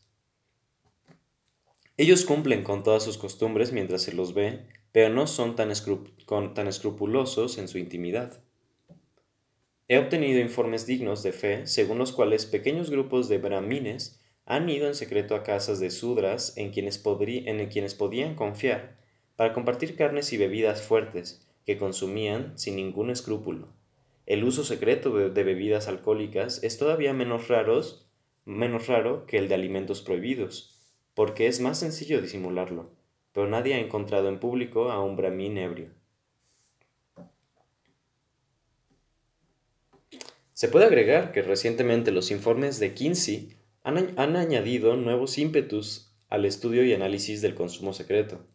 [1.97, 7.57] Ellos cumplen con todas sus costumbres mientras se los ve, pero no son tan, escrupulosos
[7.57, 8.43] en su intimidad.
[9.87, 14.85] He obtenido informes dignos de fe según los cuales pequeños grupos de brahmines han ido
[14.85, 18.99] en secreto a casas de sudras en quienes, en quienes podían confiar
[19.35, 23.67] para compartir carnes y bebidas fuertes, que consumían sin ningún escrúpulo.
[24.25, 27.47] el uso secreto de bebidas alcohólicas es todavía menos,
[28.45, 30.79] menos raro que el de alimentos prohibidos,
[31.13, 32.91] porque es más sencillo disimularlo,
[33.33, 35.89] pero nadie ha encontrado en público a un brahmin ebrio.
[40.53, 46.45] Se puede agregar que recientemente los informes de Kinsey han, han añadido nuevos ímpetus al
[46.45, 48.45] estudio y análisis del consumo secreto.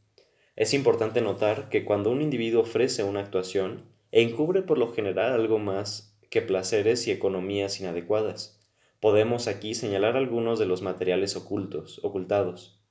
[0.58, 5.60] Es importante notar que cuando un individuo ofrece una actuación, encubre por lo general algo
[5.60, 8.60] más que placeres y economías inadecuadas.
[8.98, 12.82] Podemos aquí señalar algunos de los materiales ocultos, ocultados.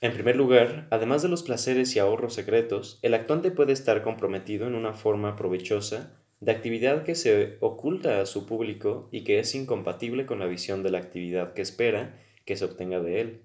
[0.00, 4.66] En primer lugar, además de los placeres y ahorros secretos, el actuante puede estar comprometido
[4.66, 9.54] en una forma provechosa de actividad que se oculta a su público y que es
[9.54, 13.42] incompatible con la visión de la actividad que espera que se obtenga de él.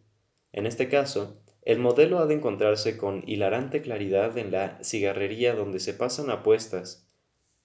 [0.53, 5.81] En este caso, el modelo ha de encontrarse con hilarante claridad en la cigarrería donde
[5.81, 7.09] se pasan apuestas,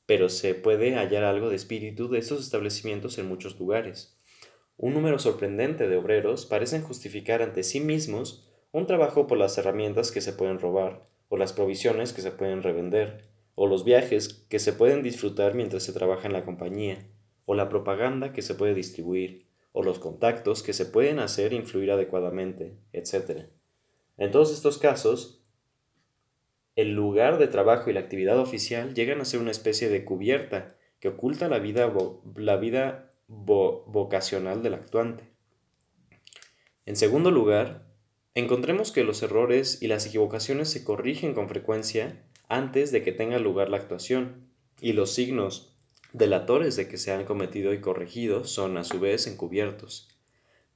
[0.06, 4.18] pero se puede hallar algo de espíritu de estos establecimientos en muchos lugares.
[4.76, 10.10] Un número sorprendente de obreros parecen justificar ante sí mismos un trabajo por las herramientas
[10.10, 14.58] que se pueden robar, o las provisiones que se pueden revender, o los viajes que
[14.58, 17.06] se pueden disfrutar mientras se trabaja en la compañía,
[17.44, 21.92] o la propaganda que se puede distribuir, o los contactos que se pueden hacer influir
[21.92, 23.46] adecuadamente, etc.
[24.16, 25.42] En todos estos casos,
[26.76, 30.76] el lugar de trabajo y la actividad oficial llegan a ser una especie de cubierta
[31.00, 31.92] que oculta la vida,
[32.36, 35.24] la vida vocacional del actuante.
[36.86, 37.86] En segundo lugar,
[38.34, 43.38] encontremos que los errores y las equivocaciones se corrigen con frecuencia antes de que tenga
[43.38, 44.48] lugar la actuación,
[44.80, 45.76] y los signos
[46.12, 50.11] delatores de que se han cometido y corregido son a su vez encubiertos.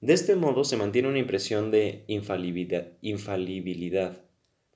[0.00, 4.22] De este modo se mantiene una impresión de infalibilidad,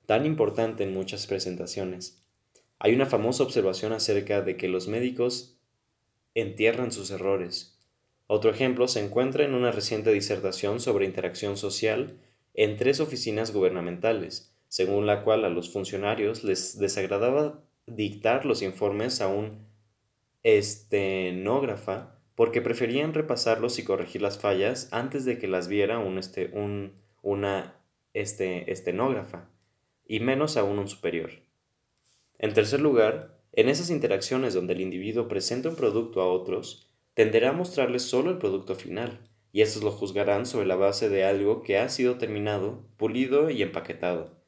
[0.07, 2.23] tan importante en muchas presentaciones.
[2.79, 5.59] Hay una famosa observación acerca de que los médicos
[6.33, 7.77] entierran sus errores.
[8.25, 12.17] Otro ejemplo se encuentra en una reciente disertación sobre interacción social
[12.55, 19.21] en tres oficinas gubernamentales, según la cual a los funcionarios les desagradaba dictar los informes
[19.21, 19.67] a un
[20.43, 26.49] estenógrafa porque preferían repasarlos y corregir las fallas antes de que las viera un, este,
[26.53, 27.75] un, una
[28.13, 29.49] este, estenógrafa,
[30.07, 31.31] y menos aún un superior.
[32.39, 37.49] En tercer lugar, en esas interacciones donde el individuo presenta un producto a otros, tenderá
[37.49, 39.19] a mostrarles solo el producto final,
[39.51, 43.61] y estos lo juzgarán sobre la base de algo que ha sido terminado, pulido y
[43.61, 44.41] empaquetado.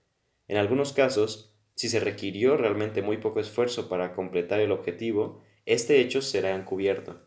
[0.47, 5.99] En algunos casos, si se requirió realmente muy poco esfuerzo para completar el objetivo, este
[5.99, 7.22] hecho será encubierto.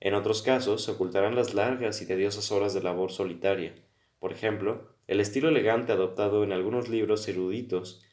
[0.00, 3.74] En otros casos, se ocultarán las largas y tediosas horas de labor solitaria.
[4.18, 8.04] Por ejemplo, el estilo elegante adoptado en algunos libros eruditos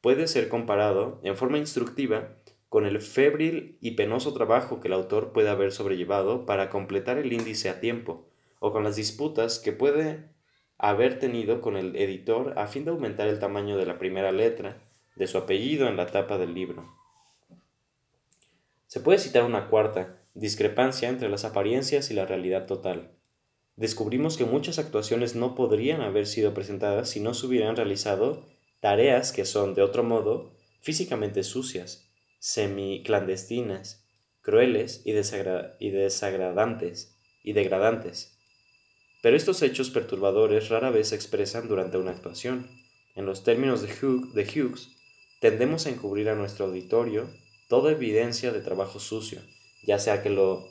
[0.00, 2.36] puede ser comparado, en forma instructiva,
[2.68, 7.32] con el febril y penoso trabajo que el autor puede haber sobrellevado para completar el
[7.32, 8.28] índice a tiempo,
[8.60, 10.30] o con las disputas que puede
[10.78, 14.78] haber tenido con el editor a fin de aumentar el tamaño de la primera letra
[15.16, 16.88] de su apellido en la tapa del libro.
[18.86, 23.12] Se puede citar una cuarta, discrepancia entre las apariencias y la realidad total.
[23.76, 28.46] Descubrimos que muchas actuaciones no podrían haber sido presentadas si no se hubieran realizado
[28.80, 34.06] tareas que son, de otro modo, físicamente sucias, semi-clandestinas,
[34.40, 38.38] crueles y, desagradantes y degradantes.
[39.22, 42.68] Pero estos hechos perturbadores rara vez se expresan durante una actuación.
[43.14, 44.88] En los términos de, Hughes,
[45.40, 47.28] tendemos a encubrir a nuestro auditorio
[47.68, 49.40] toda evidencia de trabajo sucio,
[49.82, 50.68] ya sea que lo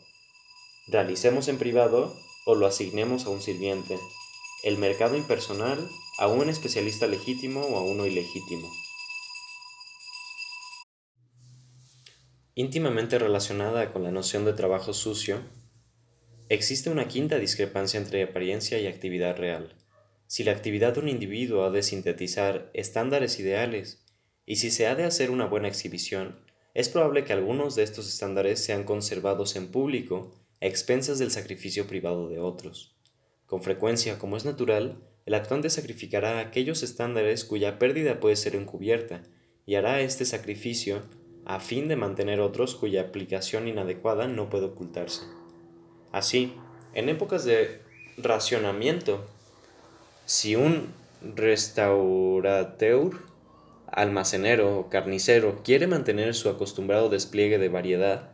[0.87, 3.97] realicemos en privado o lo asignemos a un sirviente,
[4.63, 5.87] el mercado impersonal
[6.17, 8.69] a un especialista legítimo o a uno ilegítimo.
[12.55, 15.41] Íntimamente relacionada con la noción de trabajo sucio,
[16.51, 19.75] Existe una quinta discrepancia entre apariencia y actividad real.
[20.25, 24.03] Si la actividad de un individuo ha de sintetizar estándares ideales
[24.47, 26.43] y si se ha de hacer una buena exhibición,
[26.73, 31.87] es probable que algunos de estos estándares sean conservados en público a expensas del sacrificio
[31.87, 32.95] privado de otros.
[33.45, 39.23] Con frecuencia, como es natural, el actuante sacrificará aquellos estándares cuya pérdida puede ser encubierta
[39.65, 41.03] y hará este sacrificio
[41.45, 45.21] a fin de mantener otros cuya aplicación inadecuada no puede ocultarse.
[46.11, 46.53] Así,
[46.93, 47.81] en épocas de
[48.17, 49.27] racionamiento,
[50.25, 53.28] si un restaurateur,
[53.91, 58.31] almacenero o carnicero quiere mantener su acostumbrado despliegue de variedad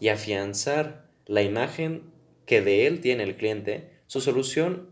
[0.00, 2.12] y afianzar la imagen
[2.46, 4.90] que de él tiene el cliente, su solución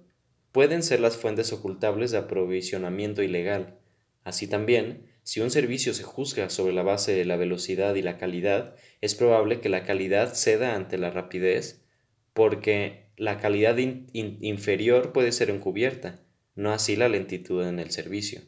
[0.53, 3.79] pueden ser las fuentes ocultables de aprovisionamiento ilegal.
[4.25, 8.19] Así también, si un servicio se juzga sobre la base de la velocidad y la
[8.19, 11.85] calidad, es probable que la calidad ceda ante la rapidez,
[12.33, 16.21] porque la calidad inferior puede ser encubierta,
[16.55, 18.43] no así la lentitud en el servicio.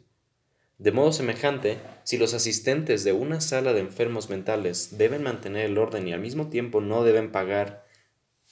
[0.79, 5.79] De modo semejante, si los asistentes de una sala de enfermos mentales deben mantener el
[5.79, 7.87] orden y al mismo tiempo no deben pagar,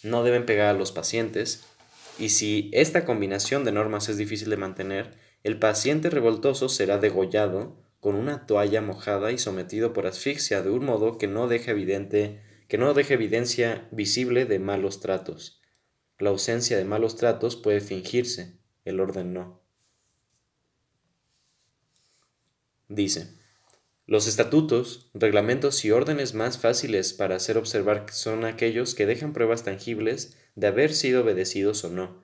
[0.04, 1.64] no deben pegar a los pacientes,
[2.18, 5.10] y si esta combinación de normas es difícil de mantener,
[5.42, 10.84] el paciente revoltoso será degollado con una toalla mojada y sometido por asfixia de un
[10.84, 15.60] modo que no deje evidente, que no deje evidencia visible de malos tratos.
[16.18, 19.61] La ausencia de malos tratos puede fingirse, el orden no.
[22.94, 23.28] Dice,
[24.06, 29.62] los estatutos, reglamentos y órdenes más fáciles para hacer observar son aquellos que dejan pruebas
[29.62, 32.20] tangibles de haber sido obedecidos o no,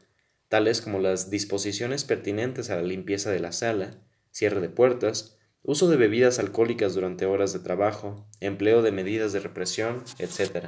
[0.48, 5.88] tales como las disposiciones pertinentes a la limpieza de la sala, cierre de puertas, uso
[5.88, 10.66] de bebidas alcohólicas durante horas de trabajo, empleo de medidas de represión, etc.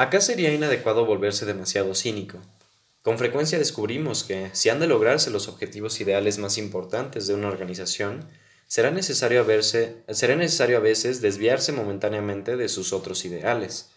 [0.00, 2.38] Acá sería inadecuado volverse demasiado cínico.
[3.02, 7.48] Con frecuencia descubrimos que, si han de lograrse los objetivos ideales más importantes de una
[7.48, 8.26] organización,
[8.66, 13.90] será necesario, a veces desviarse momentáneamente de sus otros ideales,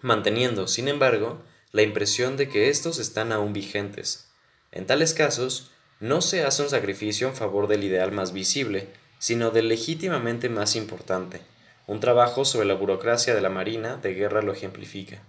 [0.00, 1.42] manteniendo, sin embargo,
[1.72, 4.30] la impresión de que estos están aún vigentes.
[4.70, 5.70] En tales casos,
[6.00, 10.76] no se hace un sacrificio en favor del ideal más visible, sino del legítimamente más
[10.76, 11.42] importante,
[11.86, 15.22] un trabajo sobre la burocracia de la Marina de Guerra lo ejemplifica.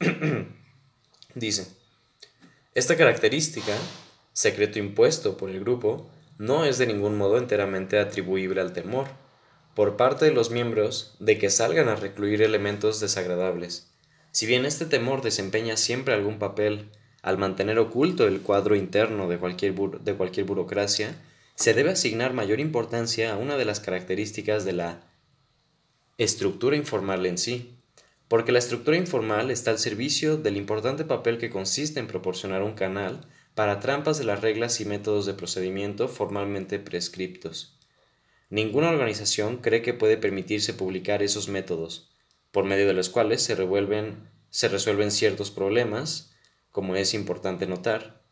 [1.34, 1.68] Dice,
[2.74, 3.74] esta característica,
[4.32, 9.08] secreto impuesto por el grupo, no es de ningún modo enteramente atribuible al temor,
[9.74, 13.90] por parte de los miembros, de que salgan a recluir elementos desagradables.
[14.30, 16.90] Si bien este temor desempeña siempre algún papel
[17.22, 21.16] al mantener oculto el cuadro interno de cualquier, de cualquier burocracia,
[21.56, 25.07] se debe asignar mayor importancia a una de las características de la
[26.18, 27.78] estructura informal en sí,
[28.26, 32.74] porque la estructura informal está al servicio del importante papel que consiste en proporcionar un
[32.74, 37.78] canal para trampas de las reglas y métodos de procedimiento formalmente prescriptos.
[38.50, 42.10] Ninguna organización cree que puede permitirse publicar esos métodos,
[42.50, 46.34] por medio de los cuales se, resuelven ciertos problemas,
[46.72, 48.22] como es importante notar.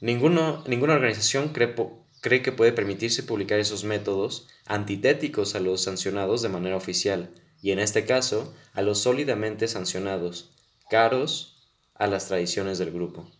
[0.00, 0.62] ninguna
[0.94, 7.30] organización cree que puede permitirse publicar esos métodos antitéticos a los sancionados de manera oficial,
[7.60, 10.54] y en este caso a los sólidamente sancionados,
[10.88, 13.30] caros a las tradiciones del grupo.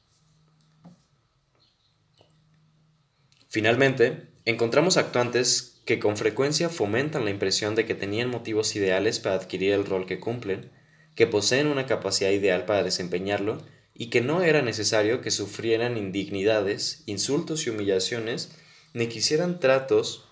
[3.49, 9.37] Finalmente, encontramos actuantes que con frecuencia fomentan la impresión de que tenían motivos ideales para
[9.37, 10.71] adquirir el rol que cumplen,
[11.15, 13.59] que poseen una capacidad ideal para desempeñarlo
[13.95, 18.53] y que no era necesario que sufrieran indignidades, insultos y humillaciones
[18.93, 20.29] ni quisieran tratos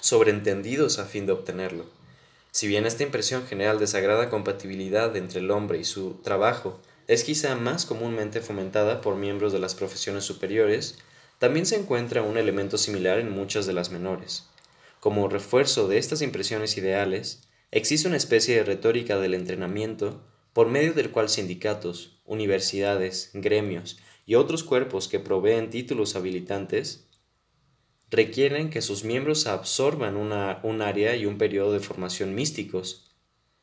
[0.00, 1.86] sobreentendidos a fin de obtenerlo.
[2.50, 7.24] Si bien esta impresión general de sagrada compatibilidad entre el hombre y su trabajo es
[7.24, 10.98] quizá más comúnmente fomentada por miembros de las profesiones superiores,
[11.38, 14.44] también se encuentra un elemento similar en muchas de las menores.
[15.00, 20.20] Como refuerzo de estas impresiones ideales, existe una especie de retórica del entrenamiento
[20.52, 27.07] por medio del cual sindicatos, universidades, gremios y otros cuerpos que proveen títulos habilitantes
[28.10, 33.10] requieren que sus miembros absorban una, un área y un periodo de formación místicos,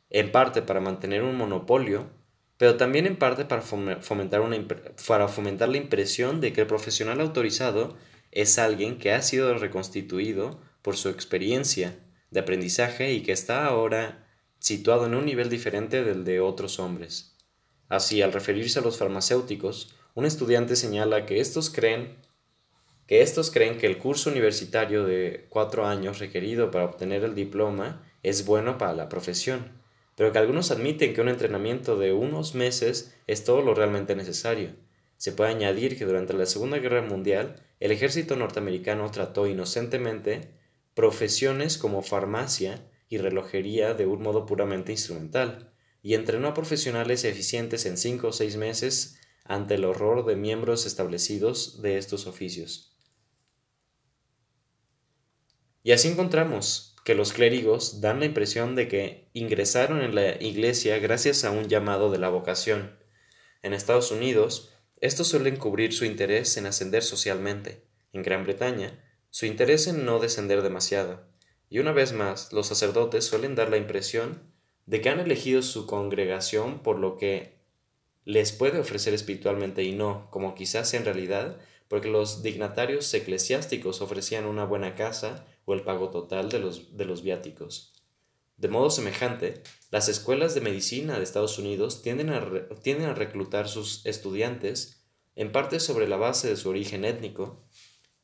[0.09, 2.09] en parte para mantener un monopolio,
[2.57, 4.65] pero también en parte para fomentar, una,
[5.07, 7.97] para fomentar la impresión de que el profesional autorizado
[8.31, 11.99] es alguien que ha sido reconstituido por su experiencia
[12.31, 14.27] de aprendizaje y que está ahora
[14.59, 17.35] situado en un nivel diferente del de otros hombres.
[17.89, 22.17] Así, al referirse a los farmacéuticos, un estudiante señala que estos creen
[23.07, 28.03] que estos creen que el curso universitario de cuatro años requerido para obtener el diploma
[28.23, 29.79] es bueno para la profesión,
[30.15, 34.75] pero que algunos admiten que un entrenamiento de unos meses es todo lo realmente necesario.
[35.17, 40.49] Se puede añadir que durante la Segunda Guerra Mundial el ejército norteamericano trató inocentemente
[40.93, 45.71] profesiones como farmacia y relojería de un modo puramente instrumental,
[46.01, 50.85] y entrenó a profesionales eficientes en cinco o seis meses ante el horror de miembros
[50.85, 52.94] establecidos de estos oficios.
[55.85, 60.97] Y así encontramos que los clérigos dan la impresión de que ingresaron en la iglesia
[60.97, 62.97] gracias a un llamado de la vocación.
[63.61, 67.83] En Estados Unidos, estos suelen cubrir su interés en ascender socialmente.
[68.13, 68.99] En Gran Bretaña,
[69.29, 71.27] su interés en no descender demasiado.
[71.69, 74.41] Y una vez más, los sacerdotes suelen dar la impresión
[74.87, 77.59] de que han elegido su congregación por lo que
[78.23, 84.47] les puede ofrecer espiritualmente y no, como quizás en realidad, porque los dignatarios eclesiásticos ofrecían
[84.47, 87.93] una buena casa o el pago total de los, de los viáticos.
[88.57, 89.61] De modo semejante,
[89.91, 92.47] las escuelas de medicina de Estados Unidos tienden a,
[92.81, 95.05] tienden a reclutar sus estudiantes
[95.35, 97.65] en parte sobre la base de su origen étnico,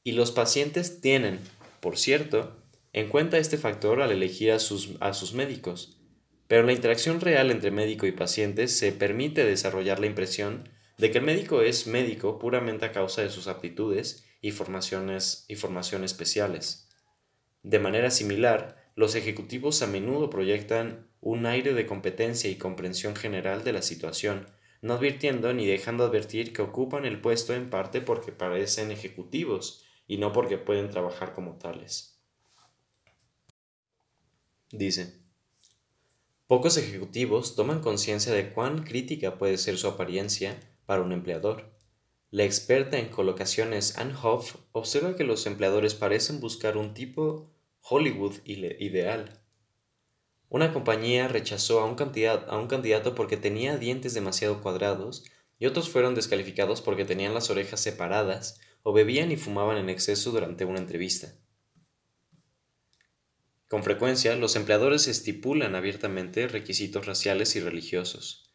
[0.03, 1.39] y los pacientes tienen,
[1.81, 2.55] por cierto,
[2.93, 5.97] en cuenta este factor al elegir a sus, a sus médicos,
[6.47, 11.19] pero la interacción real entre médico y paciente se permite desarrollar la impresión de que
[11.19, 16.90] el médico es médico puramente a causa de sus aptitudes y formaciones y formación especiales.
[17.63, 23.63] De manera similar, los ejecutivos a menudo proyectan un aire de competencia y comprensión general
[23.63, 24.47] de la situación,
[24.81, 30.17] no advirtiendo ni dejando advertir que ocupan el puesto en parte porque parecen ejecutivos y
[30.17, 32.19] no porque pueden trabajar como tales.
[34.71, 35.21] Dice,
[36.47, 41.70] pocos ejecutivos toman conciencia de cuán crítica puede ser su apariencia para un empleador.
[42.31, 47.51] La experta en colocaciones Ann Hoff observa que los empleadores parecen buscar un tipo
[47.81, 49.41] Hollywood ideal.
[50.47, 55.25] Una compañía rechazó a un, candidato, a un candidato porque tenía dientes demasiado cuadrados
[55.59, 60.31] y otros fueron descalificados porque tenían las orejas separadas o bebían y fumaban en exceso
[60.31, 61.33] durante una entrevista.
[63.67, 68.53] Con frecuencia, los empleadores estipulan abiertamente requisitos raciales y religiosos.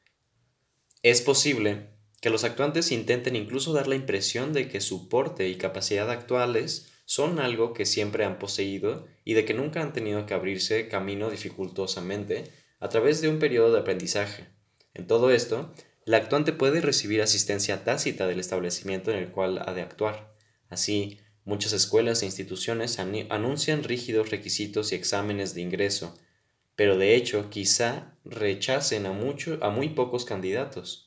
[1.03, 5.57] Es posible que los actuantes intenten incluso dar la impresión de que su porte y
[5.57, 10.35] capacidad actuales son algo que siempre han poseído y de que nunca han tenido que
[10.35, 12.45] abrirse camino dificultosamente
[12.81, 14.47] a través de un periodo de aprendizaje.
[14.93, 15.73] En todo esto,
[16.05, 20.35] el actuante puede recibir asistencia tácita del establecimiento en el cual ha de actuar.
[20.69, 26.19] Así, muchas escuelas e instituciones anuncian rígidos requisitos y exámenes de ingreso,
[26.75, 31.06] pero de hecho quizá rechacen a, mucho, a muy pocos candidatos.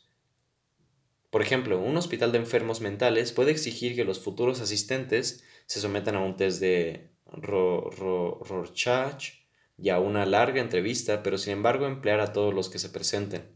[1.30, 6.16] Por ejemplo, un hospital de enfermos mentales puede exigir que los futuros asistentes se sometan
[6.16, 9.34] a un test de Rorschach
[9.78, 13.56] y a una larga entrevista, pero sin embargo emplear a todos los que se presenten.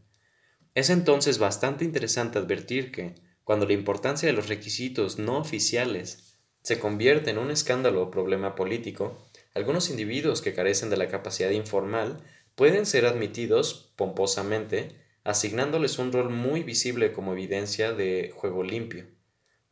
[0.74, 3.14] Es entonces bastante interesante advertir que,
[3.44, 8.54] cuando la importancia de los requisitos no oficiales se convierte en un escándalo o problema
[8.54, 9.22] político,
[9.54, 12.22] algunos individuos que carecen de la capacidad informal
[12.54, 19.06] pueden ser admitidos pomposamente, asignándoles un rol muy visible como evidencia de juego limpio.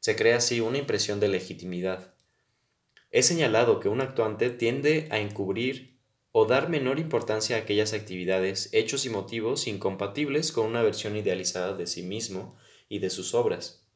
[0.00, 2.14] Se crea así una impresión de legitimidad.
[3.10, 5.98] He señalado que un actuante tiende a encubrir
[6.32, 11.74] o dar menor importancia a aquellas actividades, hechos y motivos incompatibles con una versión idealizada
[11.74, 12.56] de sí mismo
[12.88, 13.86] y de sus obras.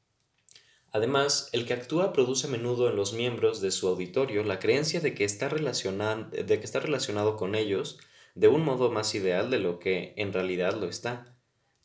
[0.92, 5.00] Además, el que actúa produce a menudo en los miembros de su auditorio la creencia
[5.00, 7.98] de que está, de que está relacionado con ellos
[8.34, 11.35] de un modo más ideal de lo que en realidad lo está.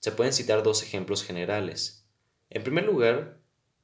[0.01, 2.07] Se pueden citar dos ejemplos generales.
[2.49, 3.39] En primer lugar,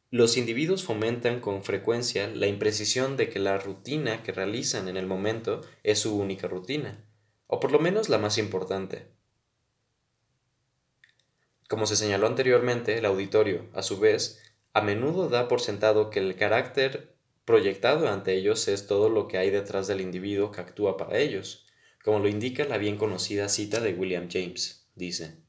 [0.10, 5.06] los individuos fomentan con frecuencia la imprecisión de que la rutina que realizan en el
[5.06, 7.06] momento es su única rutina,
[7.45, 9.11] o por lo menos la más importante.
[11.69, 14.41] Como se señaló anteriormente, el auditorio, a su vez,
[14.73, 17.15] a menudo da por sentado que el carácter
[17.45, 21.68] proyectado ante ellos es todo lo que hay detrás del individuo que actúa para ellos,
[22.03, 24.89] como lo indica la bien conocida cita de William James.
[24.95, 25.47] Dice,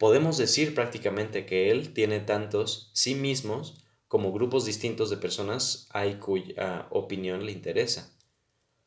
[0.00, 6.14] podemos decir prácticamente que él tiene tantos sí mismos como grupos distintos de personas hay
[6.14, 8.10] cuya opinión le interesa.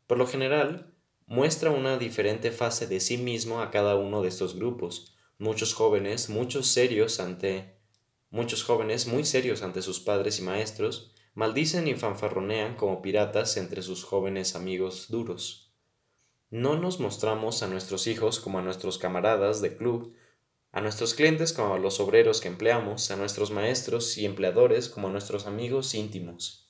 [0.07, 0.91] Por lo general,
[1.27, 5.15] muestra una diferente fase de sí mismo a cada uno de estos grupos.
[5.38, 7.77] Muchos jóvenes, muchos serios ante
[8.31, 13.84] muchos jóvenes muy serios ante sus padres y maestros, maldicen y fanfarronean como piratas entre
[13.84, 15.76] sus jóvenes amigos duros.
[16.49, 20.15] No nos mostramos a nuestros hijos como a nuestros camaradas de club
[20.73, 25.07] a nuestros clientes como a los obreros que empleamos, a nuestros maestros y empleadores como
[25.07, 26.67] a nuestros amigos íntimos.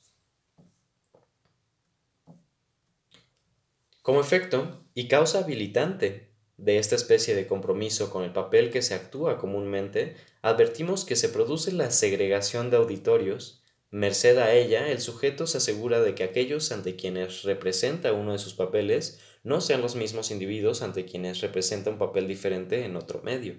[4.01, 8.93] Como efecto y causa habilitante de esta especie de compromiso con el papel que se
[8.93, 13.63] actúa comúnmente, advertimos que se produce la segregación de auditorios.
[13.89, 18.39] Merced a ella, el sujeto se asegura de que aquellos ante quienes representa uno de
[18.39, 23.21] sus papeles no sean los mismos individuos ante quienes representa un papel diferente en otro
[23.21, 23.55] medio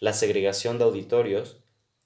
[0.00, 1.62] la segregación de auditorios,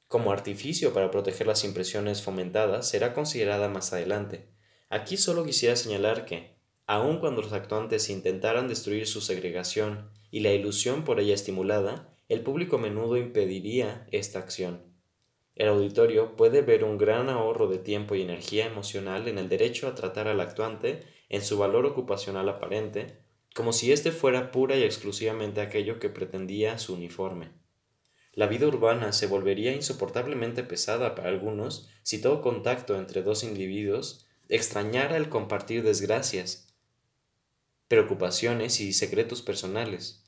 [0.08, 4.48] como artificio para proteger las impresiones fomentadas, será considerada más adelante.
[4.90, 6.56] Aquí solo quisiera señalar que,
[6.86, 12.42] aun cuando los actuantes intentaran destruir su segregación y la ilusión por ella estimulada, el
[12.42, 14.82] público a menudo impediría esta acción.
[15.54, 19.86] El auditorio puede ver un gran ahorro de tiempo y energía emocional en el derecho
[19.86, 23.18] a tratar al actuante en su valor ocupacional aparente,
[23.54, 27.63] como si éste fuera pura y exclusivamente aquello que pretendía su uniforme.
[28.34, 34.26] La vida urbana se volvería insoportablemente pesada para algunos si todo contacto entre dos individuos
[34.48, 36.68] extrañara el compartir desgracias,
[37.88, 40.24] preocupaciones y secretos personales.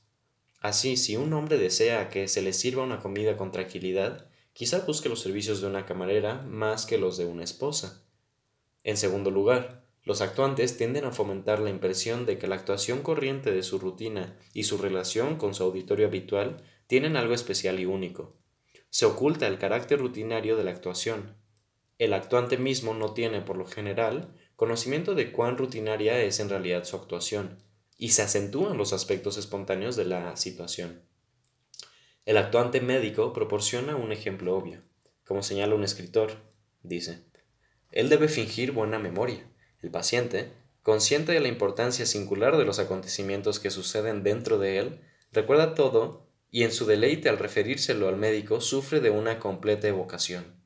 [0.61, 5.09] Así, si un hombre desea que se le sirva una comida con tranquilidad, quizá busque
[5.09, 8.05] los servicios de una camarera más que los de una esposa.
[8.85, 13.51] En segundo lugar, los actuantes tienden a fomentar la impresión de que la actuación corriente
[13.51, 18.37] de su rutina y su relación con su auditorio habitual tienen algo especial y único.
[18.91, 21.37] Se oculta el carácter rutinario de la actuación.
[21.99, 26.85] El actuante mismo no tiene, por lo general, conocimiento de cuán rutinaria es en realidad
[26.85, 27.59] su actuación,
[27.97, 31.03] y se acentúan los aspectos espontáneos de la situación.
[32.25, 34.83] El actuante médico proporciona un ejemplo obvio.
[35.25, 36.33] Como señala un escritor,
[36.83, 37.25] dice,
[37.93, 39.49] él debe fingir buena memoria.
[39.81, 40.53] El paciente,
[40.83, 45.01] consciente de la importancia singular de los acontecimientos que suceden dentro de él,
[45.33, 46.26] recuerda todo
[46.57, 50.59] y en su deleite al referírselo al médico sufre de una completa evocación.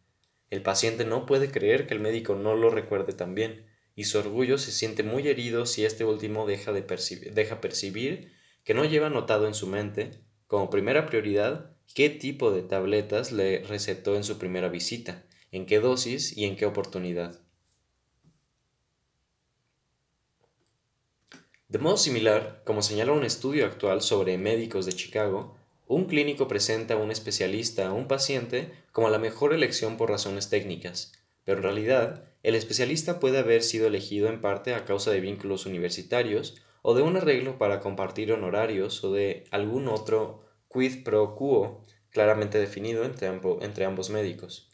[0.49, 4.57] El paciente no puede creer que el médico no lo recuerde también, y su orgullo
[4.57, 9.11] se siente muy herido si este último deja, de percibir, deja percibir que no lleva
[9.11, 10.13] notado en su mente,
[10.47, 15.81] como primera prioridad, qué tipo de tabletas le recetó en su primera visita, en qué
[15.81, 17.41] dosis y en qué oportunidad.
[21.67, 25.57] De modo similar, como señala un estudio actual sobre médicos de Chicago,
[25.91, 30.49] un clínico presenta a un especialista a un paciente como la mejor elección por razones
[30.49, 31.11] técnicas,
[31.43, 35.67] pero en realidad el especialista puede haber sido elegido en parte a causa de vínculos
[35.67, 41.85] universitarios o de un arreglo para compartir honorarios o de algún otro quid pro quo
[42.11, 43.27] claramente definido entre,
[43.61, 44.71] entre ambos médicos.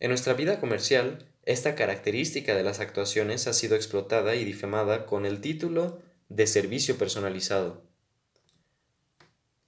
[0.00, 5.26] En nuestra vida comercial, esta característica de las actuaciones ha sido explotada y difamada con
[5.26, 7.89] el título de servicio personalizado.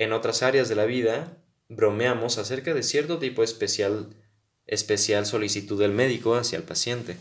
[0.03, 1.39] En otras áreas de la vida,
[1.69, 4.17] bromeamos acerca de cierto tipo especial,
[4.67, 7.19] especial solicitud del médico hacia el paciente.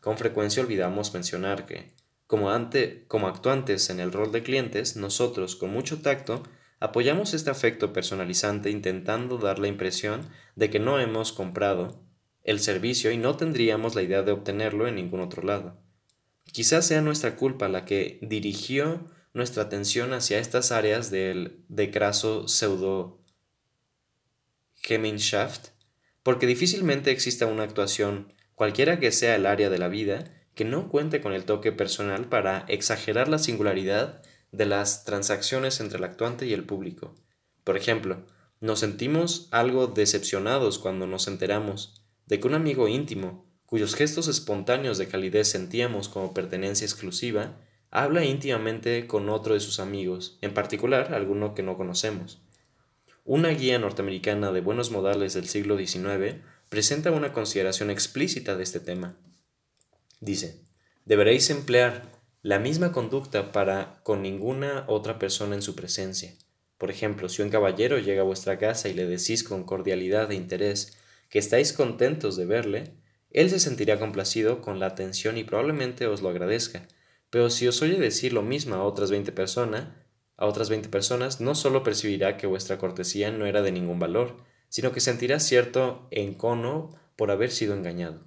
[0.00, 1.94] Con frecuencia olvidamos mencionar que,
[2.26, 6.42] como, ante, como actuantes en el rol de clientes, nosotros, con mucho tacto,
[6.80, 12.02] apoyamos este afecto personalizante intentando dar la impresión de que no hemos comprado
[12.42, 15.80] el servicio y no tendríamos la idea de obtenerlo en ningún otro lado.
[16.50, 19.06] Quizás sea nuestra culpa la que dirigió
[19.38, 23.24] nuestra atención hacia estas áreas del decraso pseudo
[24.74, 25.68] Gemeinschaft,
[26.22, 30.24] porque difícilmente exista una actuación, cualquiera que sea el área de la vida,
[30.54, 35.98] que no cuente con el toque personal para exagerar la singularidad de las transacciones entre
[35.98, 37.14] el actuante y el público.
[37.64, 38.26] Por ejemplo,
[38.60, 44.98] nos sentimos algo decepcionados cuando nos enteramos de que un amigo íntimo, cuyos gestos espontáneos
[44.98, 47.60] de calidez sentíamos como pertenencia exclusiva,
[47.90, 52.40] habla íntimamente con otro de sus amigos, en particular alguno que no conocemos.
[53.24, 56.36] Una guía norteamericana de buenos modales del siglo XIX
[56.68, 59.16] presenta una consideración explícita de este tema.
[60.20, 60.60] Dice,
[61.04, 62.10] deberéis emplear
[62.42, 66.34] la misma conducta para con ninguna otra persona en su presencia.
[66.78, 70.36] Por ejemplo, si un caballero llega a vuestra casa y le decís con cordialidad e
[70.36, 70.96] interés
[71.28, 72.94] que estáis contentos de verle,
[73.30, 76.86] él se sentirá complacido con la atención y probablemente os lo agradezca,
[77.30, 79.88] pero si os oye decir lo mismo a otras 20 personas,
[80.36, 84.36] a otras 20 personas, no solo percibirá que vuestra cortesía no era de ningún valor,
[84.68, 88.24] sino que sentirá cierto encono por haber sido engañado.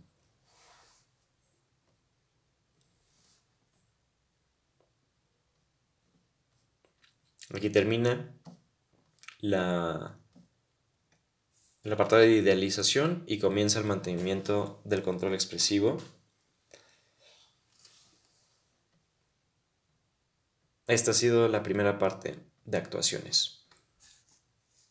[7.54, 8.34] Aquí termina
[9.40, 10.18] la,
[11.84, 15.98] el apartado de idealización y comienza el mantenimiento del control expresivo.
[20.88, 23.61] Esta ha sido la primera parte de actuaciones.